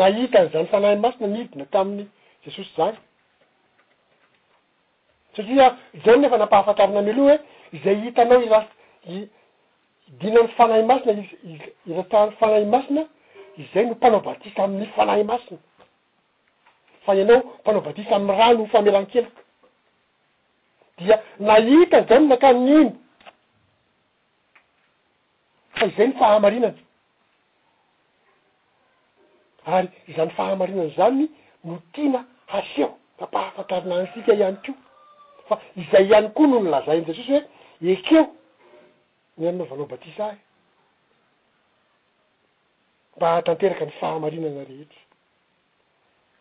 [0.01, 2.07] naitany zany fanahy masina niidina tamin'ny
[2.45, 2.97] jesosy zany
[5.37, 5.67] satria
[6.05, 7.37] jaony nefa nampahafantarana any aloha
[7.73, 8.61] he izay hitanao i ra
[9.15, 9.17] i
[10.09, 13.03] dina ny fanahy masina iz iratahany fanay masina
[13.57, 15.59] izay no mpanaobatisa am'ny fanahy masina
[17.07, 19.41] fa ianao mpanaobadisa amy rano famelankeloka
[20.99, 21.17] dia
[21.49, 22.93] nahita zany nakannyimo
[25.77, 26.79] fa izay ny fahamarinany
[29.75, 31.29] ary izany fahamarinany zany
[31.65, 34.73] no tina hasieho kampahafatarina antfika ihany ko
[35.49, 37.43] fa izay ihany koa no nolazayndzasosy hoe
[37.93, 38.25] ekeo
[39.39, 40.39] ny annaovanao batisa y
[43.17, 45.01] mba tanteraka ny fahamarinana rehetra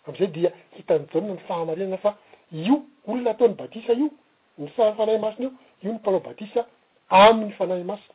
[0.05, 2.11] am'izay dia hita nyjaonona ny fahamarinana fa
[2.51, 2.75] io
[3.09, 4.09] olona ataony batisa io
[4.57, 6.61] ny sa- fanahy masina io io ny mpanao batisa
[7.09, 8.13] amin'ny fanahy masina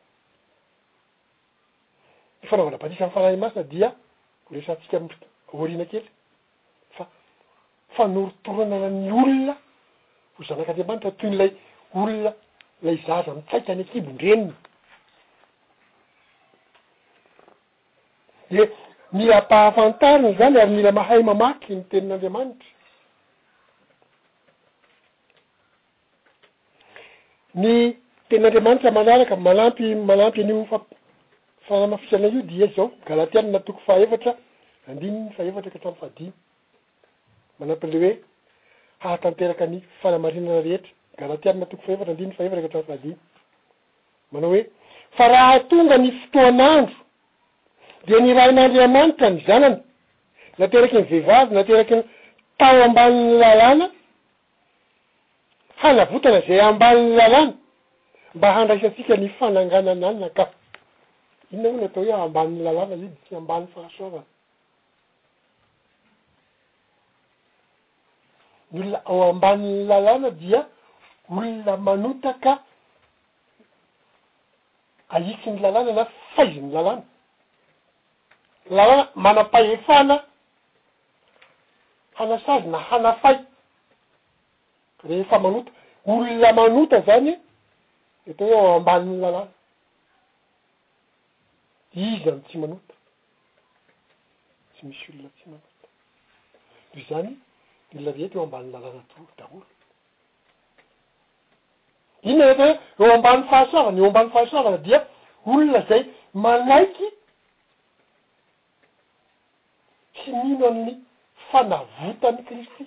[2.43, 3.89] ny fanaovana batisa am'nyfanahy masina dia
[4.49, 5.05] hresanntsika m
[5.53, 6.07] oarina kely
[6.95, 7.07] fa
[7.97, 9.55] fanoritoronana ny olona
[10.37, 11.51] ho zanak'andeamanitra toy n'ilay
[11.95, 12.31] olona
[12.81, 14.53] lay zaza mitaika any ankibo ndreniny
[18.51, 18.69] de
[19.13, 22.67] mila pahafantariny zany ary mila mahay mamaky ny tein'andriamanitra
[27.55, 27.95] ny
[28.29, 34.31] tenin'andriamanitra manaraka malampy malampy an'iofafanamafisana io di a zao galatian natoko faevatra
[34.89, 36.31] andiny ny fahevatra eka atramofadiny
[37.59, 38.15] manampiyley hoe
[39.03, 43.15] hahatanteraka ny fanamarinana rehetra galatiannatoko fahevatra andinyfahevatra eky tramfadiny
[44.31, 44.63] manao hoe
[45.17, 46.95] fa raha tonga ny fotoanandro
[48.07, 49.77] de ny rahin'andriamanitra ny zanany
[50.59, 52.03] nateraky ny vehivavy nateraky ny
[52.59, 53.85] tao ambanin'ny lalàna
[55.83, 57.53] hanavotana zay amban'ny lalàna
[58.35, 60.49] mba handraisa antsika ny fananganany anyna akaf
[61.53, 64.23] ino na hoa ny atao hoe amban'ny lalàna idy tsy ambany fahasoavana
[68.71, 70.61] ny olona ao ambann'ny lalàna dia
[71.29, 72.51] olona manotaka
[75.15, 77.03] aikyny lalàna na fa izyny lalàna
[78.69, 80.23] lalana manam-paefana
[82.13, 83.37] hanasazy na hanafay
[85.09, 85.71] rehefa manota
[86.07, 87.33] olona manota zany
[88.27, 89.51] eta hoe eo ambanny lalàna
[92.11, 92.93] izany tsy manota
[94.73, 95.87] tsy misy olona tsy manota
[96.97, 97.31] e zany
[97.95, 99.65] olona reety eo ambanny lalana tolo daolo
[102.21, 104.99] iny na neta hoe eo ambany fahasoavana eo ambany fahasoavana dia
[105.45, 106.01] olona zay
[106.33, 107.07] manaiky
[110.21, 110.93] tsy mino amin'ny
[111.51, 112.83] fanavota am kristy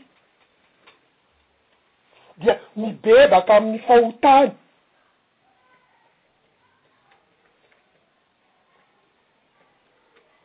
[2.39, 4.51] dia mibebaka amin'ny fahotany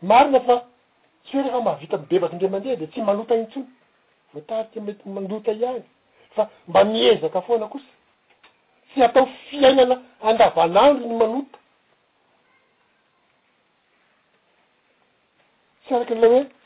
[0.01, 0.55] marina fa
[1.25, 3.65] tsy hoe rehefa mahavita mibebaky ndre mandeha de tsy malota intsony
[4.33, 5.83] voatarity mety manlota iany
[6.35, 7.91] fa mba miezaka foana kosa
[8.89, 9.95] tsy atao fiainana
[10.27, 11.57] andavanandro ny manota
[15.83, 16.56] tsy araky laloha hoe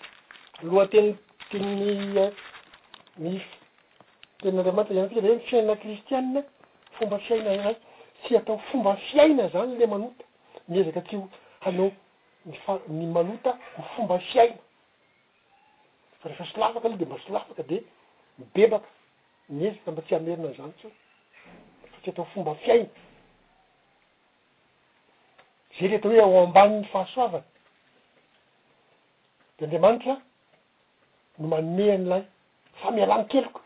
[0.64, 1.16] loha teni eh,
[1.52, 2.14] teny
[3.18, 3.42] ny
[4.42, 6.42] tenin'andriamanitra ianyatika dehoe myfiaina kristianina
[6.98, 7.76] fomba fiaina ay
[8.24, 10.24] tsy atao fomba fiaina zany la manota
[10.68, 11.30] miezaka tsy ho
[11.66, 11.92] haneao
[12.50, 14.60] nfany manota ny fomba fiaina
[16.22, 17.84] fa rehefa solafaka aloha de mba solafaka de
[18.38, 18.90] mibebaka
[19.50, 20.92] miezaka mba tsy hamerina zany tsy o
[21.92, 22.90] fa tsy atao fomba fiaina
[25.78, 27.46] zay rehatao hoe ao ambani'ny fahasoavana
[29.58, 30.22] de andriamanitra
[31.42, 32.24] no manone an' lahy
[32.82, 33.62] fa mialany keloko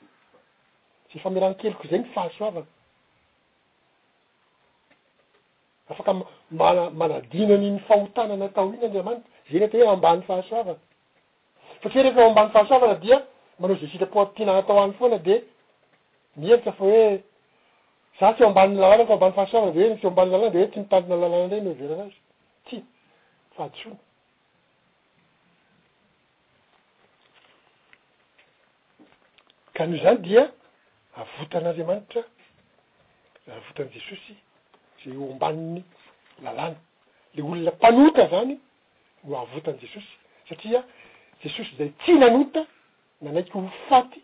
[1.10, 2.70] za fa mialany keloko zay ny fahasoavana
[5.92, 6.12] afaka
[6.62, 10.80] mana- manadinanyny fahotanana atao iny andiamanitra za ny ata hoe ambany fahasoavana
[11.82, 13.18] fa tri rehefa o ambany fahasoavana dia
[13.60, 15.36] manao zay sita-poampitina h atao any foana de
[16.40, 17.04] mielitsa fa hoe
[18.20, 20.80] za tsy eo ambany lalana fa ambanny fahasoavana de y o amban'ny lalana dehoe tsy
[20.84, 22.18] mitaina lalàna nrey noveranazy
[22.68, 22.78] ty
[23.56, 23.98] fahadtsoina
[29.76, 30.52] ka nyho zany dia
[31.20, 32.22] ahvotan'andriamanitra
[33.48, 34.34] la avotan' jesosy
[35.04, 35.84] zay o ambani'ny
[36.44, 36.78] lalàna
[37.36, 38.58] le olona mpanota zany
[39.26, 40.14] no ahavotan' jesosy
[40.50, 40.82] satria
[41.44, 42.62] jesosy zay tsy nanota
[43.22, 44.20] da naiky ho faty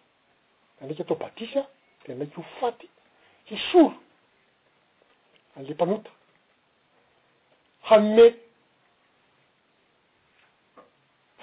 [0.80, 1.62] da anaiky atao batisa
[2.06, 2.88] de anaiky ho faty
[3.50, 3.96] sesoro
[5.58, 6.12] an'le mpanota
[7.90, 8.26] hame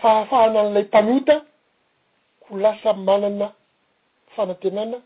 [0.00, 1.34] fahafahana an'ilay mpanota
[2.44, 3.52] ko lasa manana
[4.38, 4.96] fanatenana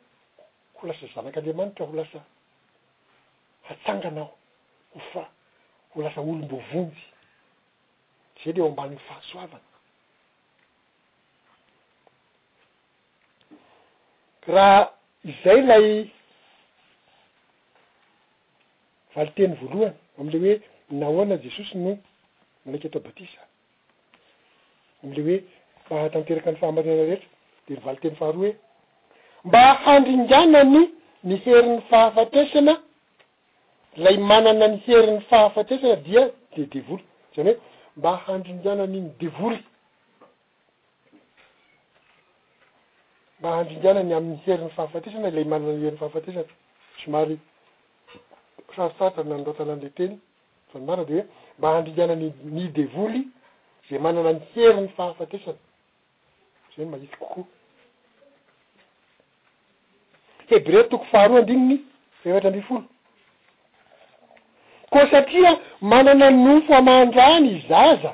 [0.77, 2.19] ko lasa zanak'andriamanitra ho lasa
[3.69, 4.29] hatsanganaho
[4.95, 5.23] hofa
[5.93, 7.03] ho lasa olom-bovonjy
[8.43, 9.69] zay le o ambanny fahasoavana
[14.55, 14.81] raha
[15.33, 15.87] izay lay
[19.15, 20.55] valiteny voalohany am'ley hoe
[21.03, 21.93] nahoana jesosy ny
[22.65, 23.41] manaiky atao batisa
[25.03, 25.37] am'le hoe
[25.89, 27.29] mahatanteraka ny fahamarinana rehetra
[27.67, 28.53] de nyvaliteny faharoa hoe
[29.45, 30.87] mba handriindanany
[31.25, 32.75] ny herin'ny fahafatesana
[34.05, 36.23] lay manana ny herin'ny fahafatesana dia
[36.57, 37.03] de devoly
[37.35, 37.59] zany hoe
[37.99, 39.59] mba handriindanany ny devoly
[43.41, 46.45] mba handrindanany amn'ny herin'ny fahafatesana lay manana ny herin'ny fahafatesana
[46.99, 47.37] tsomary
[48.77, 50.15] sarisasay nandatana an'le teny
[50.71, 51.27] fa nomara de hoe
[51.59, 53.21] mba handrindanany ny devoly
[53.91, 55.59] zay manana ny herin'ny fahafatesana
[56.77, 57.47] zay e maisy kokoa
[60.55, 61.77] hebre toko faharoa andigny ny
[62.23, 62.85] faevatra ambi folo
[64.93, 65.51] ko satria
[65.93, 68.13] manana nomfo amandrany zaza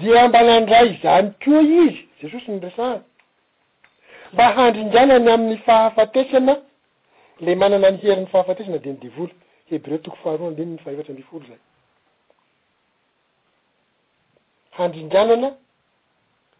[0.00, 3.02] di ambanandra zany koa i izy zesosy ny resaany
[4.32, 6.54] mba handriindranany amin'ny fahafatesana
[7.46, 9.34] le manana ny heri ny fahafatesana de ny devoly
[9.70, 11.58] hebreo toko faharoa andinyny faevatra ambi folo zay
[14.76, 15.50] handrindranana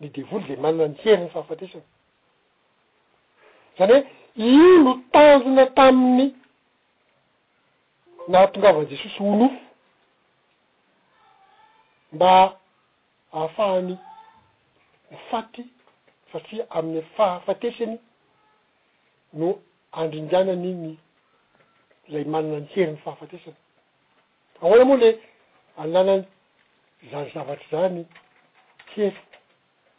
[0.01, 1.85] ny devoly le manana ny heri ny fahafatesana
[3.81, 4.03] zany hoe
[4.37, 6.27] io lo tanjona taminy
[8.31, 9.51] nahatongavany jesosy olofo
[12.13, 12.33] mba
[13.37, 13.93] ahafahany
[15.11, 15.63] mofaty
[16.33, 17.97] satria amin'ny fahafatesany
[19.41, 19.49] no
[20.01, 20.91] andrindanany ny
[22.13, 23.57] lay manana ny heriny fahafatesany
[24.63, 25.11] ahoana moa le
[25.83, 26.25] anlanany
[27.11, 28.01] zany zavatry zany
[28.97, 29.15] hery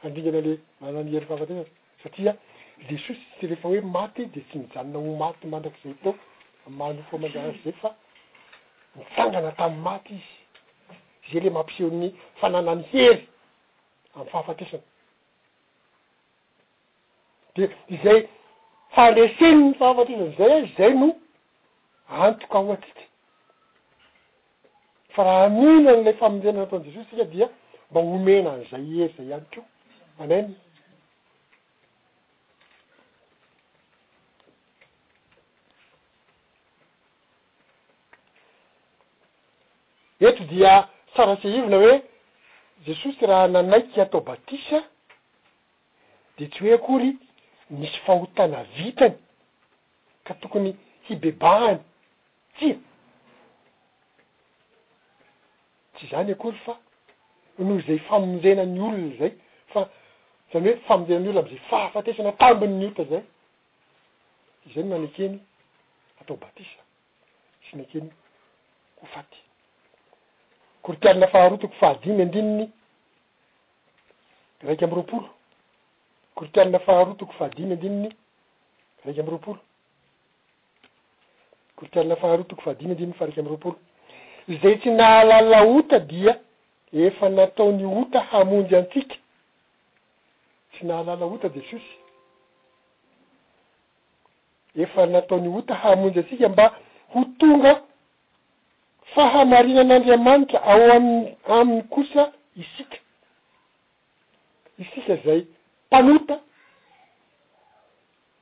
[0.04, 1.68] andringana le manana ny heriny fahafatesany
[2.04, 2.34] satria
[2.90, 6.14] jesosy tsy rehefa hoe maty de tsy mijanona ho maty mandrak'izay tao
[6.68, 7.90] amahnofomandaanaky zay fa
[8.96, 12.10] mitangana tamy maty izy zay le mampisehon'ny
[12.42, 13.28] fanana ny hery
[14.16, 14.82] amy fahafatresany
[17.56, 17.64] de
[18.04, 18.20] zay
[18.96, 21.10] faneseny ny fahafatresany zay azay no
[22.24, 23.04] antoka a ho atity
[25.14, 27.48] fa raha minaan'iley famindena nataony jesosy tika dia
[27.92, 29.62] mba homenan' zay hery zay any ko
[30.20, 30.56] aneyny
[40.22, 41.96] eto dia sara syivona hoe
[42.86, 44.80] jesosy raha nanaiky atao batisa
[46.38, 47.10] de tsy hoe akoly
[47.70, 49.16] nisy fahotana vitany
[50.26, 50.76] ka tokony
[51.10, 51.80] hibebahany
[52.56, 52.78] tsia
[55.96, 56.78] tsy zany akoly fa
[57.58, 59.32] noho zay famonjanany olona zay
[59.74, 59.80] fa
[60.54, 63.24] zany hoe famonjeina ny olona am'izay fahafatesana tambiny ny ota zay
[64.74, 65.40] zayny manaky eny
[66.22, 66.82] atao batisa
[67.66, 68.10] sy nakeny
[69.02, 69.42] hofaty
[70.82, 72.70] koro tialina faharotoko fahadimy andininy
[74.64, 75.30] raiky amby ropolo
[76.36, 78.12] koro tialina faharotoko fahadimy andininy
[79.06, 79.60] raiky amby roapolo
[81.76, 83.76] koro tialina faharotoko fahadimy andininy fa raiky amby roapolo
[84.62, 86.40] zay tsy nahalala ota dia
[86.94, 89.16] efa nataony ota hamonjy antsika
[90.72, 91.98] tsy nahalala ota jesosy
[94.76, 96.68] efa nataony ota hamonjy atsika mba
[97.14, 97.82] ho tonga
[99.16, 101.26] fahamarinan'andriamanitra ao amin'ny
[101.58, 102.24] amin'ny kosa
[102.62, 102.98] isika
[104.84, 105.40] isika zay
[105.92, 106.36] mpanota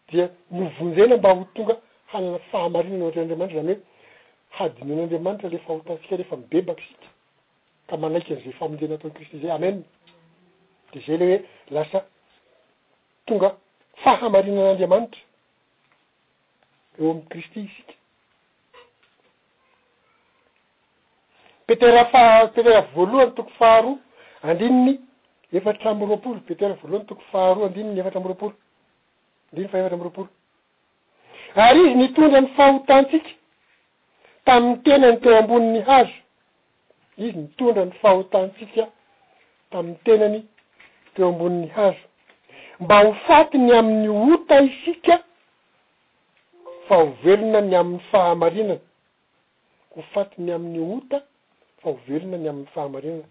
[0.09, 0.26] dia
[0.59, 1.74] novonjena mba ho tonga
[2.11, 3.82] ha-- fahamarinana o antrenandriamanitra zany hoe
[4.57, 7.09] hadinan'andriamanitra le fa hotasika lefa mibebaka isika
[7.88, 9.76] ka manaiky an'zay famonjena ataon'ny kristy zay amen
[10.91, 11.41] de zay lehy hoe
[11.76, 11.99] lasa
[13.28, 13.49] tonga
[14.03, 15.22] fahamarinan'andriamanitra
[16.99, 17.93] eo amin'ny kristy isika
[21.70, 23.97] pteraa-petera voalohany toko faharoa
[24.47, 24.93] andrininy
[25.57, 28.53] efatra moroapolo petera voaloany toko faharoa andrinny efatramboroapolo
[29.51, 30.30] ndiny faefatrambroapolo
[31.65, 33.28] ary izy nitondra ny fahotatsika
[34.45, 36.15] tamin'ny tenany teo amboniny hazo
[37.26, 38.84] izy nitondra ny fahotantsika
[39.72, 40.39] tamin'ny tenany
[41.13, 42.05] teo ambonin'ny hazo
[42.82, 45.15] mba ho fatiny amin'ny ota isika
[46.88, 48.76] fa ovelona ny aminy fahamarinana
[49.93, 51.17] ho fatiny ami'ny ota
[51.82, 53.24] fa hovelona ny amin'ny fahamarinana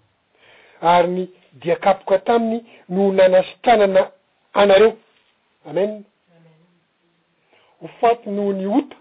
[0.81, 1.27] ary ny
[1.63, 4.11] diakaboka taminy no nanasitranana
[4.55, 4.93] anareo
[5.69, 6.03] amena
[7.81, 8.97] ho faty noho ny ota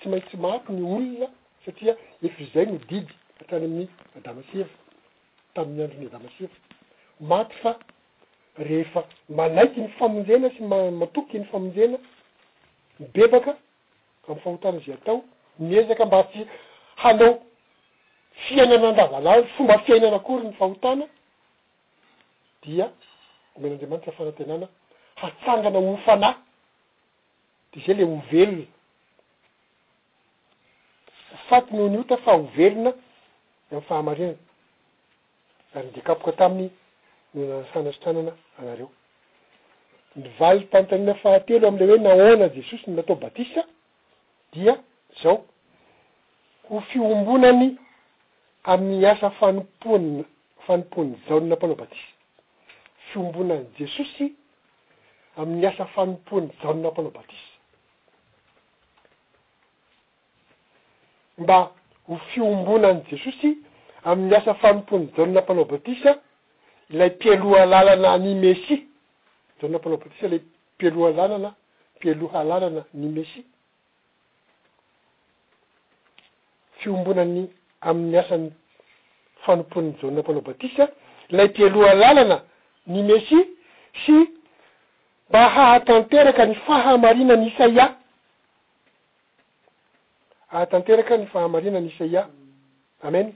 [0.00, 1.28] tsy maintsy maty ny olona
[1.64, 4.68] satria efa zay no didy atrany amin'ny adama seva
[5.54, 6.52] tamin'ny androny adama seva
[7.20, 7.76] maty fa
[8.58, 11.98] rehefa manaiky ny famonjena sy ma- matoky ny famonjena
[13.00, 13.56] nybebaka
[14.28, 15.22] amy fahotana zay atao
[15.58, 16.44] niezaka mba tsy
[16.96, 17.40] hanao
[18.48, 21.04] fiainana andravalah fomba fiainana akory ny fahotana
[22.64, 22.86] dia
[23.54, 24.66] homen'andriamanitra fanatenana
[25.20, 26.34] hatsangana hofanay
[27.72, 28.66] de zay le hovelona
[31.44, 32.90] hfaty noho niota fa hovelona
[33.70, 34.38] am'ny fahamarinana
[35.76, 36.70] ary nydekapoka taminy
[37.34, 38.90] nonasanasitranana anareo
[40.16, 43.62] nyvaly mpantanina fahatelo am'ley hoe naona jesosy n natao batisa
[44.52, 44.74] dia
[45.22, 45.44] zao
[46.68, 47.76] ho fiombonany
[48.64, 50.24] amin'ny asa fanompoanna
[50.66, 52.06] fanompony zaonna mpanao batisa
[53.10, 54.32] fiombonany jesosy
[55.36, 57.48] amin'ny asa fanompoan'ny jaonna mpanao batisa
[61.38, 61.58] mba
[62.06, 63.58] ho fiombonany jesosy
[64.04, 66.18] amin'ny asa fanompoan'ny jaonna mpanao batisa
[66.90, 68.78] ilay mpielo halalana ny mesia
[69.60, 70.40] jaonna mpanao batisa lay
[70.78, 71.54] pielohalalana
[71.98, 73.42] pielo halalana ny mesia
[76.78, 77.42] fiombonan'ny
[77.82, 78.50] aminy asan'ny
[79.44, 80.88] fanomponny jaoninampanao batisa
[81.30, 82.38] lay tialoa lalana
[82.86, 83.36] ny mesy
[84.06, 84.12] sy
[85.28, 87.96] mba hahatanteraka ny fahamarina ny isa ia
[90.50, 92.28] hahatanteraka ny fahamarina ny isa ia
[93.02, 93.34] ameny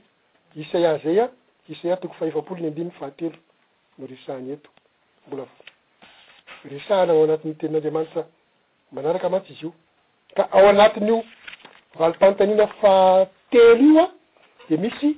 [0.56, 1.28] isa ia zay a
[1.68, 3.36] isa iah toko fahefapolony andinyy fahatelo
[3.98, 4.70] no resahany eto
[5.26, 5.48] mbolav
[6.70, 8.24] resahana ao anatiy ten'andriamanitra
[8.92, 9.72] manaraka mantsy izy io
[10.36, 11.24] ka ao anatin' io
[11.94, 14.06] vali -pantanina fatelo ioa
[14.68, 15.08] de misy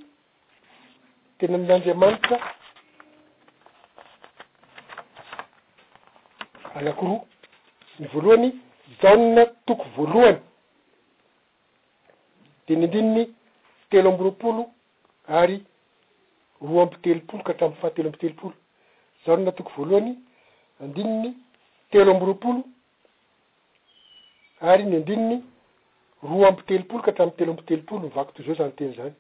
[1.39, 2.37] tena andriamanitra
[6.79, 7.21] anakoroa
[7.99, 8.49] ny voalohany
[9.03, 10.39] zahonna toko voalohany
[12.67, 13.23] de ny andininy
[13.91, 14.63] telo ambo ropolo
[15.29, 15.59] ary
[16.61, 18.55] roa amby telopolo ka hatram fahatelo ambi telopolo
[19.25, 20.13] zahonna toko voalohany
[20.83, 21.31] andininy
[21.91, 22.65] telo ambo ropolo
[24.71, 25.37] ary ny andininy
[26.23, 29.15] roa ampi telopolo ka htramo telo ambi telopolo mivako toy zao zany teny zany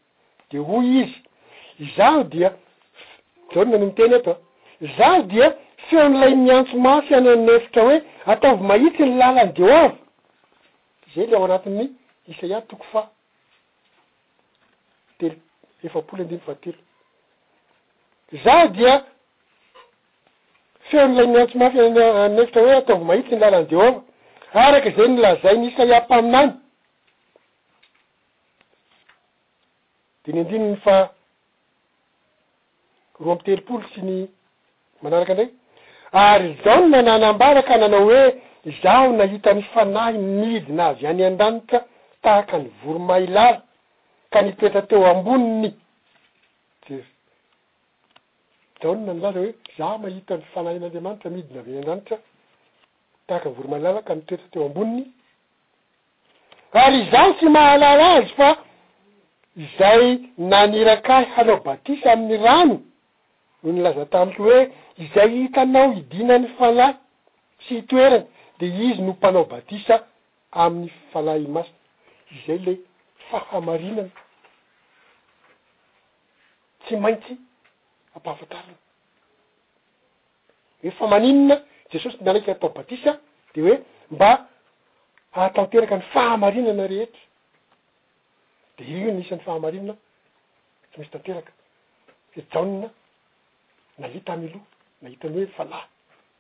[0.50, 1.22] de hoy izy
[1.96, 2.50] zaho dia
[3.52, 4.36] zao ny ny nomiteny etoa
[4.98, 5.48] zaho dia
[5.88, 7.96] feon'ilay miantso mafy iany anyefitra hoe
[8.32, 9.92] ataovy mahitsy ny lalany deova
[11.14, 11.88] zay le ao anati'ny
[12.32, 13.02] isaia toko fa
[15.18, 15.36] tely
[15.84, 16.78] efapoly andiny fatiro
[18.44, 18.94] zaho dia
[20.90, 24.02] feon'ilay miantso mafy anynyanyefitra hoe ataovy mahitsy ny lalany deova
[24.64, 26.52] arak' zay nlazai nyisaia mpaminany
[30.28, 31.08] iny andrininy fa
[33.20, 34.16] roa ami telopolo tsy ny
[35.02, 35.52] manaraka ndraky
[36.12, 38.34] ary zao ny nananambaraka nanao hoe
[38.82, 41.80] zaho nahita mifanahyny midina avy any andanitra
[42.22, 43.62] tahaka ny voro mailala
[44.32, 45.68] ka nitoetra teo amboniny
[48.80, 52.16] zaony nanilaza hoe za mahita my fanahin'andriamanitra midina avy any andanitra
[53.26, 55.04] tahaka ny voromailala ka nitoetra teo amboniny
[56.82, 58.48] ary zao tsy mahalala azy fa
[59.78, 62.76] zay nanirak ahy hanao batisa amin'ny rano
[63.62, 64.70] noo nylaza tamiko hoe
[65.02, 66.94] izay hitanao idinany falahy
[67.64, 68.24] sy itoerany
[68.58, 69.94] de izy no mpanao batisa
[70.52, 71.72] amin'ny falay masia
[72.36, 72.74] izay le
[73.30, 74.10] fahamarinana
[76.84, 77.34] tsy maintsy
[78.16, 78.74] ampahafatarana
[80.86, 81.56] e fa maninina
[81.90, 83.12] jesosy nalaiky atao batisa
[83.54, 83.76] de hoe
[84.10, 84.28] mba
[85.32, 87.27] atanteraky ny fahamarinana rehetra
[88.78, 89.94] de iny nisan'ny fahamarinna
[90.92, 91.50] tsy misy tanteraka
[92.38, 92.88] e jaona
[93.98, 94.66] nahita amy loha
[95.02, 95.86] nahitany hoe falay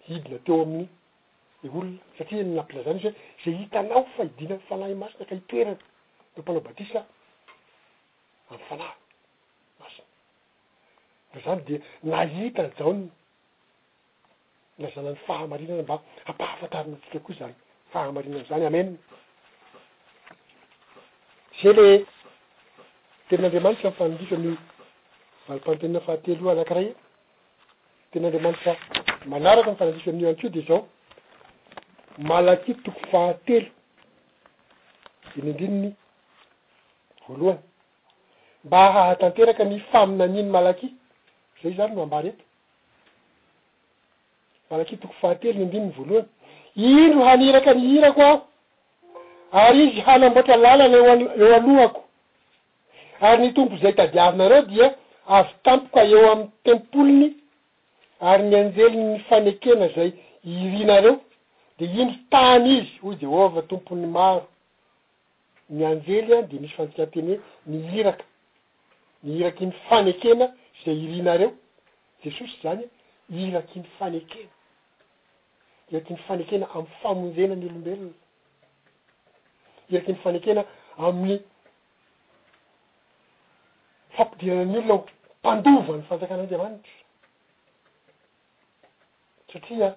[0.06, 0.86] hidina teo amin'ny
[1.64, 3.14] e olona satria nampilazana izy hoe
[3.44, 5.78] za hitanao fahidina fala masina ka hitoerany
[6.36, 7.00] no palaobatisa
[8.50, 8.96] amy falahy
[9.80, 10.06] masina
[11.34, 13.08] a zany de nahitan jaona
[14.78, 17.54] lazanan'ny fahamarina mba hapahafantarina atsika koa zany
[17.92, 18.98] fahamarinna zany amenina
[21.62, 22.06] za le
[23.28, 24.56] ten'andriamanitsa nifanandify amny
[25.48, 26.88] valipantenina fahatelo io anakiray
[28.12, 28.72] tenyandriamanitra
[29.30, 30.80] manaraka nyfanandify amnio ankeo de zao
[32.18, 33.68] malaky toko fahatelo
[35.36, 35.90] de nyndrininy
[37.28, 37.62] voalohany
[38.64, 40.88] mba hahatanteraka ny faminaniny malaky
[41.62, 42.42] zay zany no ambarety
[44.70, 46.28] malaky toko fahatelo ny indrininy voalohany
[46.76, 48.42] indro haniraka nihirako aho
[49.52, 52.07] ary izy hanamboatra lalany o-eo alohako
[53.20, 54.94] ary ny tompo zay tadiavinareo dia
[55.26, 57.34] avy tampok eo amny tempoliny
[58.20, 60.12] ary ny anjely ny fanekena zay
[60.44, 61.20] irinareo
[61.78, 64.48] de indry tany izy hoy jehova tompony maro
[65.70, 68.24] ny anjely any de misy fanikatenyh ny iraka
[69.24, 70.52] ny iraky ny fanekena
[70.84, 71.52] zay irinareo
[72.24, 72.84] jesosy zany
[73.42, 74.50] iraky ny fanekena
[75.90, 78.10] iraky nny fanekena amiy famonjena ny olombelona
[79.90, 80.64] iraky ny fanekena
[80.98, 81.40] amin'ny
[84.18, 85.00] fampidirana ny olona ho
[85.40, 86.96] mpandova ny fanjakan'andriamanitra
[89.52, 89.88] satria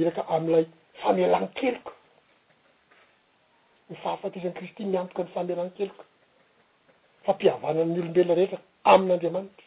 [0.00, 0.64] iraka amin'ilay
[1.00, 1.92] famealani keloka
[3.90, 6.02] ny fahafatisani kristy miantoka ny famealany keloka
[7.24, 8.58] fampiavanaany olombelona rehetra
[8.92, 9.64] amin'andriamanitra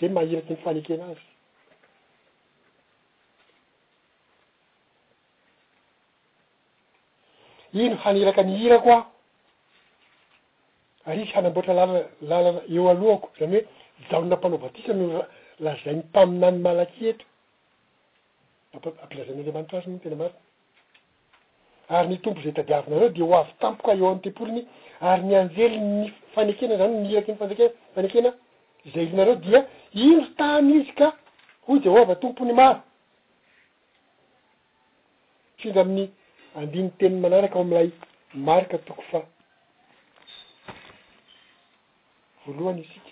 [0.00, 1.24] de mairaky ny fanikeanazy
[7.74, 9.06] ino haneraka nihirako aho
[11.06, 12.00] ary izy hanamboatra lala
[12.30, 13.62] lala eo alohako zany hoe
[14.10, 15.24] jahona mpanaobatisa no
[15.64, 17.24] laa zay ny mpaminany malakieto
[18.76, 20.32] ap-ampilazanyandeamantitra azy moa no tena maro
[21.88, 24.62] ary ny tompo zay tadiavinareo di ho avy tampokoa eo amny tepoliny
[25.00, 28.30] ary nyanjely ny fanekena zany niiraky ny fanekena fanekena
[28.94, 31.12] zay ilinareo dia indro tany izy ka
[31.66, 32.80] hoy de o ava tompony maro
[35.56, 36.08] findra amin'ny
[36.56, 37.88] andiny teny manaraka ao am''lay
[38.46, 39.20] marika tokofa
[42.46, 43.10] voalohany isika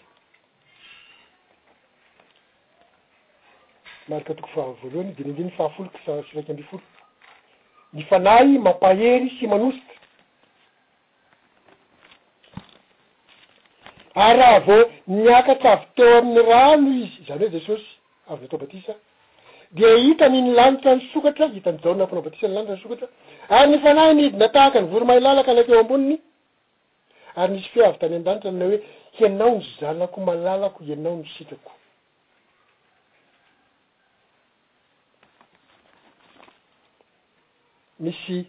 [4.11, 6.83] marika toko fa voalohany diny andiny fahafoloky sasiraiky amby folo
[7.95, 9.93] ny fanay mampahery sy manoska
[14.25, 14.83] ary raha veo
[15.23, 17.89] miakatra avy teo amin'ny rano izy zany hoe jesosy
[18.31, 18.93] avy ny ataobatisa
[19.73, 23.09] de ita ny ny lanitra ny sokatra hitanyjao na mpanaombatisa ny lanitra nysokatra
[23.49, 26.19] ary ny fanahy nyidy na tahaka ny voro mailalaka andraiky eo amboniny
[27.37, 28.81] ary nisy fiavy tany an-danitra nna hoe
[29.13, 31.71] hianao ny zanako malalako ianao ny sitrako
[38.01, 38.47] misy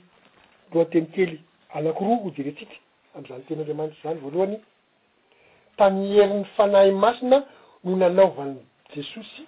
[0.74, 1.40] roateni kely
[1.74, 2.78] anakoroho jeretsity
[3.16, 4.58] am'izany tenyandriamanitry zany voalohany
[5.78, 7.44] tamyheriny fanay masina
[7.84, 8.56] no nanaovany
[8.96, 9.46] jesosy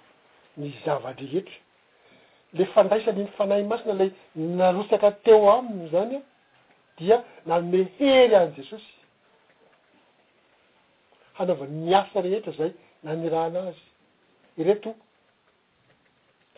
[0.56, 1.63] ny zavadreretra
[2.54, 6.20] le fandaisany ny fanahy masina ley narosaka teo aminy zany a
[6.98, 8.90] dia name hery any jesosy
[11.36, 13.82] hanaova miasa rehetra zay na ni raha anazy
[14.58, 14.94] ireto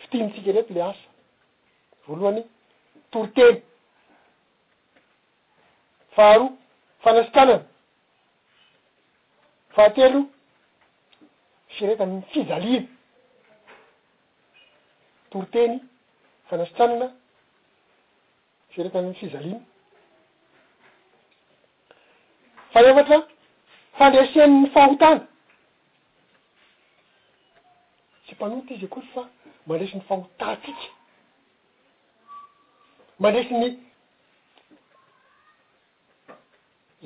[0.02, 1.06] fitinitsika reto le asa
[2.06, 2.42] voalohany
[3.10, 3.58] toritelo
[6.16, 6.50] faharoa
[7.04, 7.64] fanasikanana
[9.76, 10.20] fahatelo
[11.78, 12.88] sireetamy fizaliny
[15.30, 15.80] toroteny
[16.50, 17.08] fanasitsanina
[18.74, 19.60] seretanny sizaliny
[22.74, 23.18] fa eevatra
[23.98, 25.24] fandreisenyny fahotana
[28.24, 29.22] tsy mpanota izy akory fa
[29.66, 30.86] mandreisi ny fahotatsika
[33.22, 33.66] mandresi ny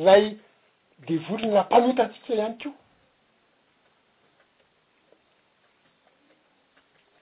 [0.07, 0.23] lay
[1.09, 2.73] devorony la mpanotatsika ihany keo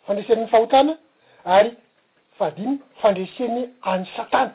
[0.09, 0.92] fandresenanny fahotana
[1.44, 1.72] ary
[2.38, 3.61] fa d iny fandreiseny
[3.92, 4.54] any satana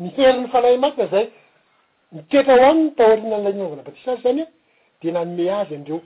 [0.00, 1.26] ny helyn'ny falahy matina zay
[2.14, 4.44] mitoetra ho amny tahoarinan'lay naovana batisazy zany
[5.00, 5.98] de na nome azy andreo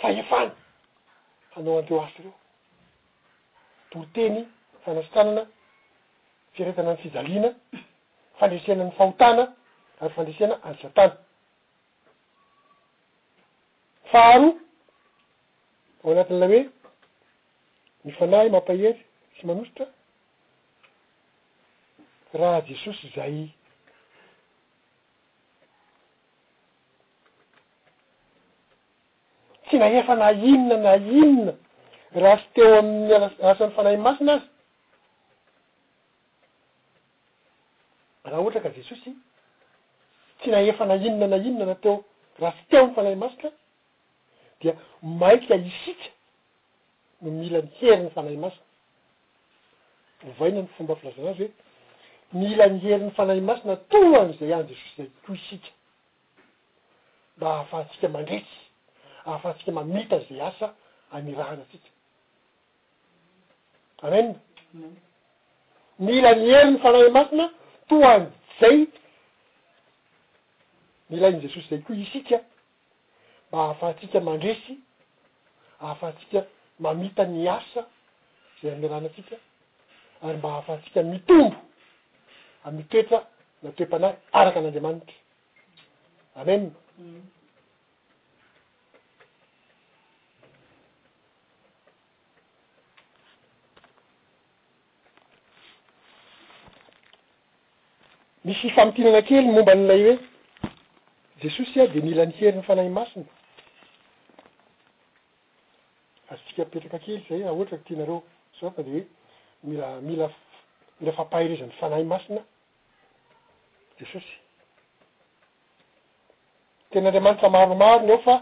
[0.00, 0.52] fahefana
[1.54, 2.32] hanao andreo asy reo
[3.90, 4.38] toroteny
[4.84, 5.42] fanasitsanana
[6.54, 7.50] fiaretana any fijaliana
[8.38, 9.44] fandreisena ny fahotana
[10.02, 11.14] ary fandresena any satana
[14.10, 14.54] faro
[16.04, 16.70] ao anatiny lahy hoe
[18.04, 18.96] ny fanahy mampahery
[19.34, 19.86] tsy manositra
[22.34, 23.48] raha jesosy zay
[29.66, 31.54] tsy naefa na inona na inona
[32.12, 34.46] raha tsy teo ami'ny alasan'ny fanahy masina azy
[38.24, 39.16] raha ohatra ka jesosy
[40.38, 42.04] tsy naefa na inona na inona nateo
[42.40, 43.50] raha tsy teo am'ny fanahy masita
[45.02, 46.08] maika isika
[47.22, 48.62] no mila ny hery ny fanahy masina
[50.28, 51.50] ovaina ny fomba filazanazy hoe
[52.32, 54.60] mila nyheriny fanahy masina toanyzay any jesosy
[54.98, 55.58] zay ko isika
[57.36, 58.60] mba ahafa hantsika mandreitsy
[59.28, 60.66] ahafahantsika mamita'zay asa
[61.16, 61.88] amyrahana atsika
[64.06, 64.34] amenna
[66.06, 67.44] mila ny heri ny fanay masina
[67.88, 68.26] toany
[68.60, 68.78] zay
[71.10, 72.36] mila iny jesosy zay koa isika
[73.54, 74.72] mba ahahafahantsika mandresy
[75.80, 76.38] ahafa hantsika
[76.80, 77.86] mamita ny asa
[78.62, 79.36] zay am'ny rana atsika
[80.24, 81.56] ary mba ahafahantsika mitombo
[82.66, 83.18] amtoetra
[83.62, 85.14] natoe-panahy arak' an'andriamanitra
[86.36, 86.74] amen
[98.44, 100.16] misy famitinana kely y momba n'ilay hoe
[101.42, 103.30] jesosy a de nilan'nyhery ny fanahy masina
[106.34, 108.22] arytsika aipetraka kely zay ah ohatra ny tinareo
[108.60, 109.06] zao fa de hoe
[109.62, 110.28] mila mila
[111.00, 112.42] mila fampahayrezany fanahy masina
[113.98, 114.26] de sosy
[116.90, 118.36] tena andriamanitsa maromaro ny eo fa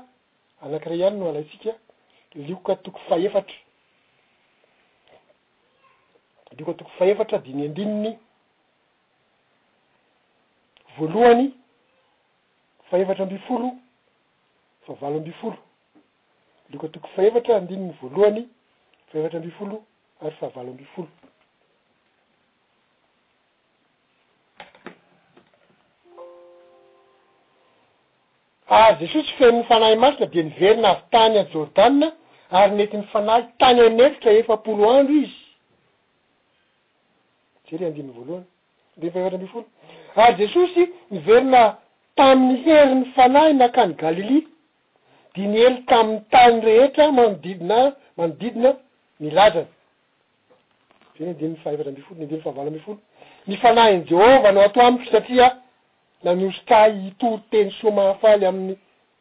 [0.63, 1.75] anakiray ihany no alaitsika
[2.35, 3.57] lioka toko fahefatra
[6.57, 8.19] lioka toko faefatra diny andrininy
[10.97, 11.53] voalohany
[12.91, 13.71] fahefatra ambyfolo
[14.87, 15.59] favalo ambyfolo
[16.73, 18.43] loko toko faevatra andininy voalohany
[19.11, 19.77] fahevatra ambyfolo
[20.25, 21.09] ary fahavalo ambifolo
[28.73, 32.09] a ah, jesosy fenon'ny fanahy masina di niverina azy tany any jordana
[32.59, 35.41] ary netiny fanahy tany anyevitra efa polo andro izy
[37.65, 38.47] je re andininy voalohany
[38.97, 39.67] andiny faevatra ambi folo
[40.15, 41.63] ary ah, jesosy niverina
[42.19, 44.52] tamin'ny heriny fanahy nakany galilia
[45.35, 47.79] dinyely taminy tany rehetra manodidina
[48.17, 48.71] manodidina
[49.21, 49.67] nilazany
[51.19, 52.99] zay ndinyy fahevatra amby folo ndiny fahavala amby folo
[53.49, 55.49] mifanahy ny jehova nao ato amiky satria
[56.25, 58.77] la niosik'a hitory teny somahafaly amin'ny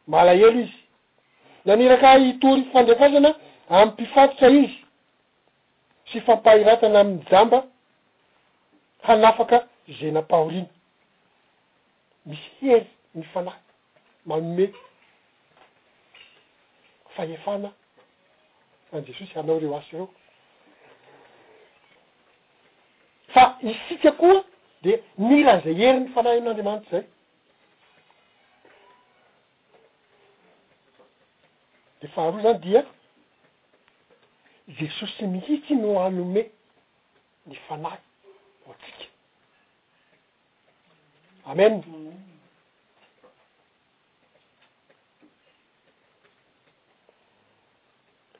[0.06, 0.76] malaelo izy
[1.66, 3.30] naniraka h hitory ffandrefazana
[3.78, 4.74] amy mpifatotra izy
[6.10, 7.58] sy fampahiratana ami'ny jamba
[9.02, 9.58] hanafaka
[9.98, 10.68] ze napahorina
[12.26, 13.60] misy hery nifanahy
[14.26, 14.78] manomeky
[17.16, 17.72] fahefana
[18.92, 20.08] any jesosy hanao reo asi reo
[23.34, 24.38] fa i tsika koa
[24.84, 24.92] de
[25.26, 27.02] niran'izay heri ny fanahy an'andriamanitra zay
[32.00, 32.82] de fa haroy zany dia
[34.78, 36.42] jesosy mihitsy no anome
[37.46, 38.00] ny fanahy
[38.64, 39.04] ho atsika
[41.52, 41.74] amen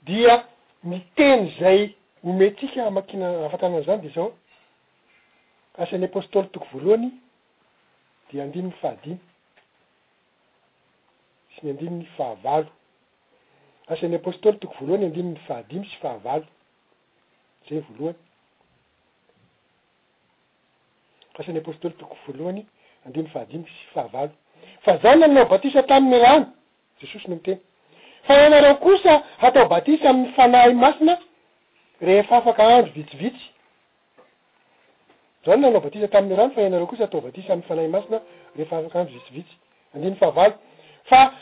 [0.05, 0.45] dia
[0.85, 4.33] ni teny zay homentsika amakina ahafatanany zany de zao
[5.79, 7.11] asan'ny apôstoly toko voalohany
[8.33, 9.19] de andiny ny fahadimy
[11.55, 12.67] sy ny andiny ny fahavalo
[13.87, 16.45] asan'ny apôstoly toko voaloany andinyny fahadimy sy fahavalo
[17.69, 18.19] zay voalohany
[21.39, 22.67] asan'ny apostoly toko voalohany
[23.07, 24.35] andinyy fahadimy sy fahavalo
[24.85, 26.51] fa zany naminao batisa taminny rano
[27.01, 27.61] ze sosy no miteny
[28.27, 31.19] fa ianareo kosa atao batisa amy fanay masina
[32.01, 33.45] rehefa afaka andro vitsivitsy
[35.47, 38.21] zannao batisa tami'ny rano fa inareo kosa atabisaamy fanamasna
[38.57, 40.53] refavfa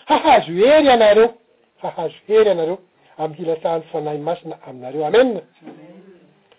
[0.09, 1.35] ahazo ery anareo
[1.83, 2.79] hzeryanareo
[3.19, 5.41] amy hilatan fanahy masina aminareoamen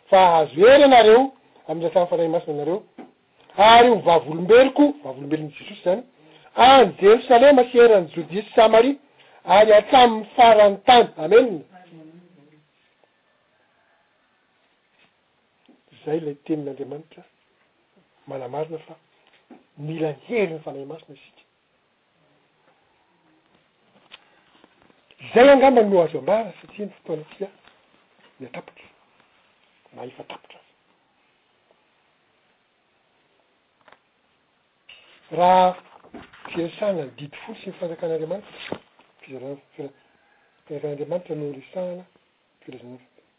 [0.09, 1.31] fa ahazo ery anareo
[1.67, 2.83] amltsa fanay masina nareo
[3.57, 6.03] ary o vavolombeloko vavolombelony jesosy zany
[6.55, 8.97] an jerosalema serany jodisy samari
[9.45, 11.63] ary ataminny farany tany amenina
[16.05, 17.23] zay lay tenin'andriamanitra
[18.27, 18.93] manamarina fa
[19.77, 21.45] mila ny heri ny fanahy masina sitri
[25.33, 27.47] zay angambany nyo azo ambara satria ny fotoana tia
[28.39, 28.87] ny atapotra
[29.95, 30.59] ma efatapitra
[35.29, 35.65] ay raha
[36.53, 38.55] fiasana ny didy folo sy ny fanjakan'andriamanitra
[39.25, 39.57] fizan
[40.67, 42.03] tenafan'anriamanitra nooloisanana
[42.65, 42.95] krzna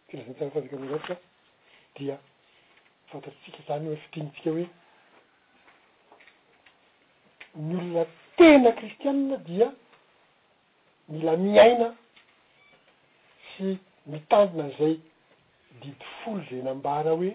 [0.08, 1.16] tirazan-tsarafanjaka myzatra
[1.96, 2.16] dia
[3.10, 4.66] fantatrytsika zany hoe fitinitsika hoe
[7.66, 8.04] ny olona
[8.36, 9.68] tena kristianna dia
[11.12, 11.88] mila miaina
[13.56, 13.66] sy
[14.12, 14.94] mitandona an'izay
[15.82, 17.30] didi folo zay nambara hoe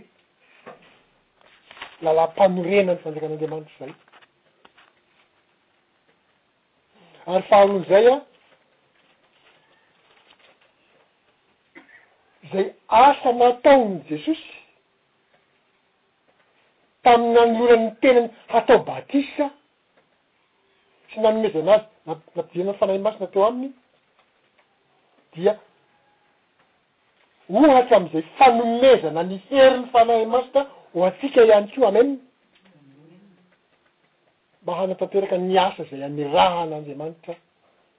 [2.03, 3.91] lalay mpanorenany fanjaka an'andiamanitra zay
[7.31, 8.23] ary faharon' izay a
[12.53, 12.65] zay
[12.99, 14.53] asa nataony jesosy
[17.05, 19.45] tami'nyanoloranny tenany hatao batisa
[21.09, 23.73] sy nanomezana azy nanampijina ny fanahay masina teo aminy
[25.35, 25.53] dia
[27.57, 30.61] ohatra am'izay fanomezana ny hery ny fanahy masina
[30.93, 32.21] ho atsika ihany keo ameniny
[34.65, 37.33] ma hanatanteraka nyasa zay a'ny raha n'andriamanitra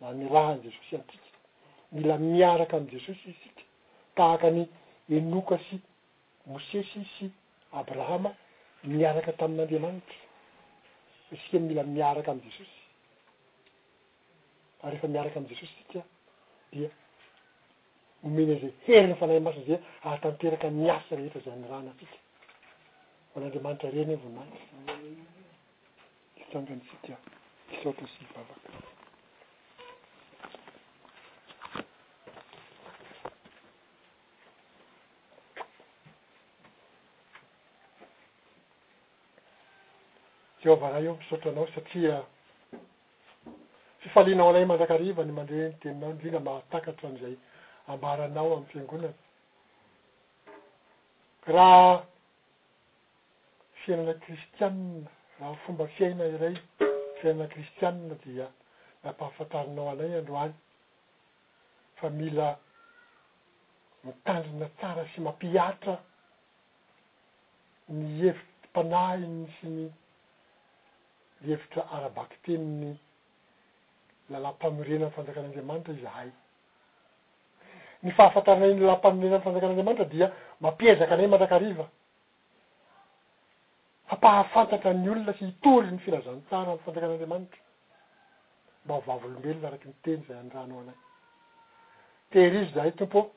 [0.01, 1.27] na ny raha any jesosy antika
[1.95, 3.63] mila miaraka am'ny jesosy isika
[4.19, 4.63] tahaka ny
[5.17, 5.77] enoka sy
[6.47, 7.25] mose sy sy
[7.79, 8.31] abrahama
[8.83, 10.17] miaraka tamin'n'andriamanitra
[11.33, 12.83] asika mila miaraka am' jesosy
[14.83, 16.01] ary efa miaraka am' jesosy sika
[16.73, 16.91] dia
[18.25, 22.19] nomeny zay hery ny fanahy masiny zay ahatanteraka miasa rehetra za ny rana fika
[23.37, 24.61] on'andriamanitra reny evaonaita
[26.53, 27.03] tangany sik
[27.85, 28.67] sota sy ibavaka
[40.61, 42.23] teova raha eo misaotranao satria
[44.03, 47.37] fifalianao alay mandrakariva ny mandre ny teninao indrindra mahatakatra an'izay
[47.93, 49.15] ambaranao am'ny fiangonana
[51.55, 52.07] raha
[53.83, 55.05] fiainana kristianna
[55.41, 56.57] raha fomba fiaina iray
[57.21, 58.49] fiainana kristianna dia
[59.05, 60.57] napahafantaranao anay andro any
[62.03, 62.49] fa mila
[64.05, 65.97] mitanrina tsara sy mampiatra
[67.89, 69.73] ny hevity mpanahiny sy
[71.45, 72.97] hevitra arabaky teniny
[74.31, 76.29] lalampamorena amy fanjakan'anriamanitra izahay
[78.03, 80.29] ny fahafantaranayny lalampamorena amy fanjakan'anriamanitr dia
[80.61, 81.87] mampiezaka anay manrakariva
[84.11, 87.63] hampahafantatra ny olona sy hitoly ny filazantsara amy fanjakan'andriamanitra
[88.85, 90.97] mba ho vavolombelona raky miteny zay any ranao anay
[92.35, 93.31] terizo zahay tompo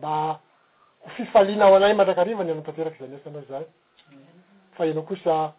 [0.00, 0.40] mba
[1.04, 3.64] hofifalinao anay mandrakariva ny anapateraky zanyasana zay
[4.76, 5.52] fa inao kosa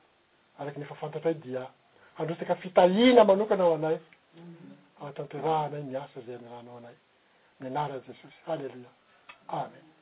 [0.59, 1.67] araky nefa fantatra i dia
[2.17, 3.97] handrotsika fitahina manokana aho anay
[5.01, 6.95] aataontero anay miasa zay aminano ao anay
[7.61, 8.95] minara jesosy hallelojah
[9.59, 9.96] amen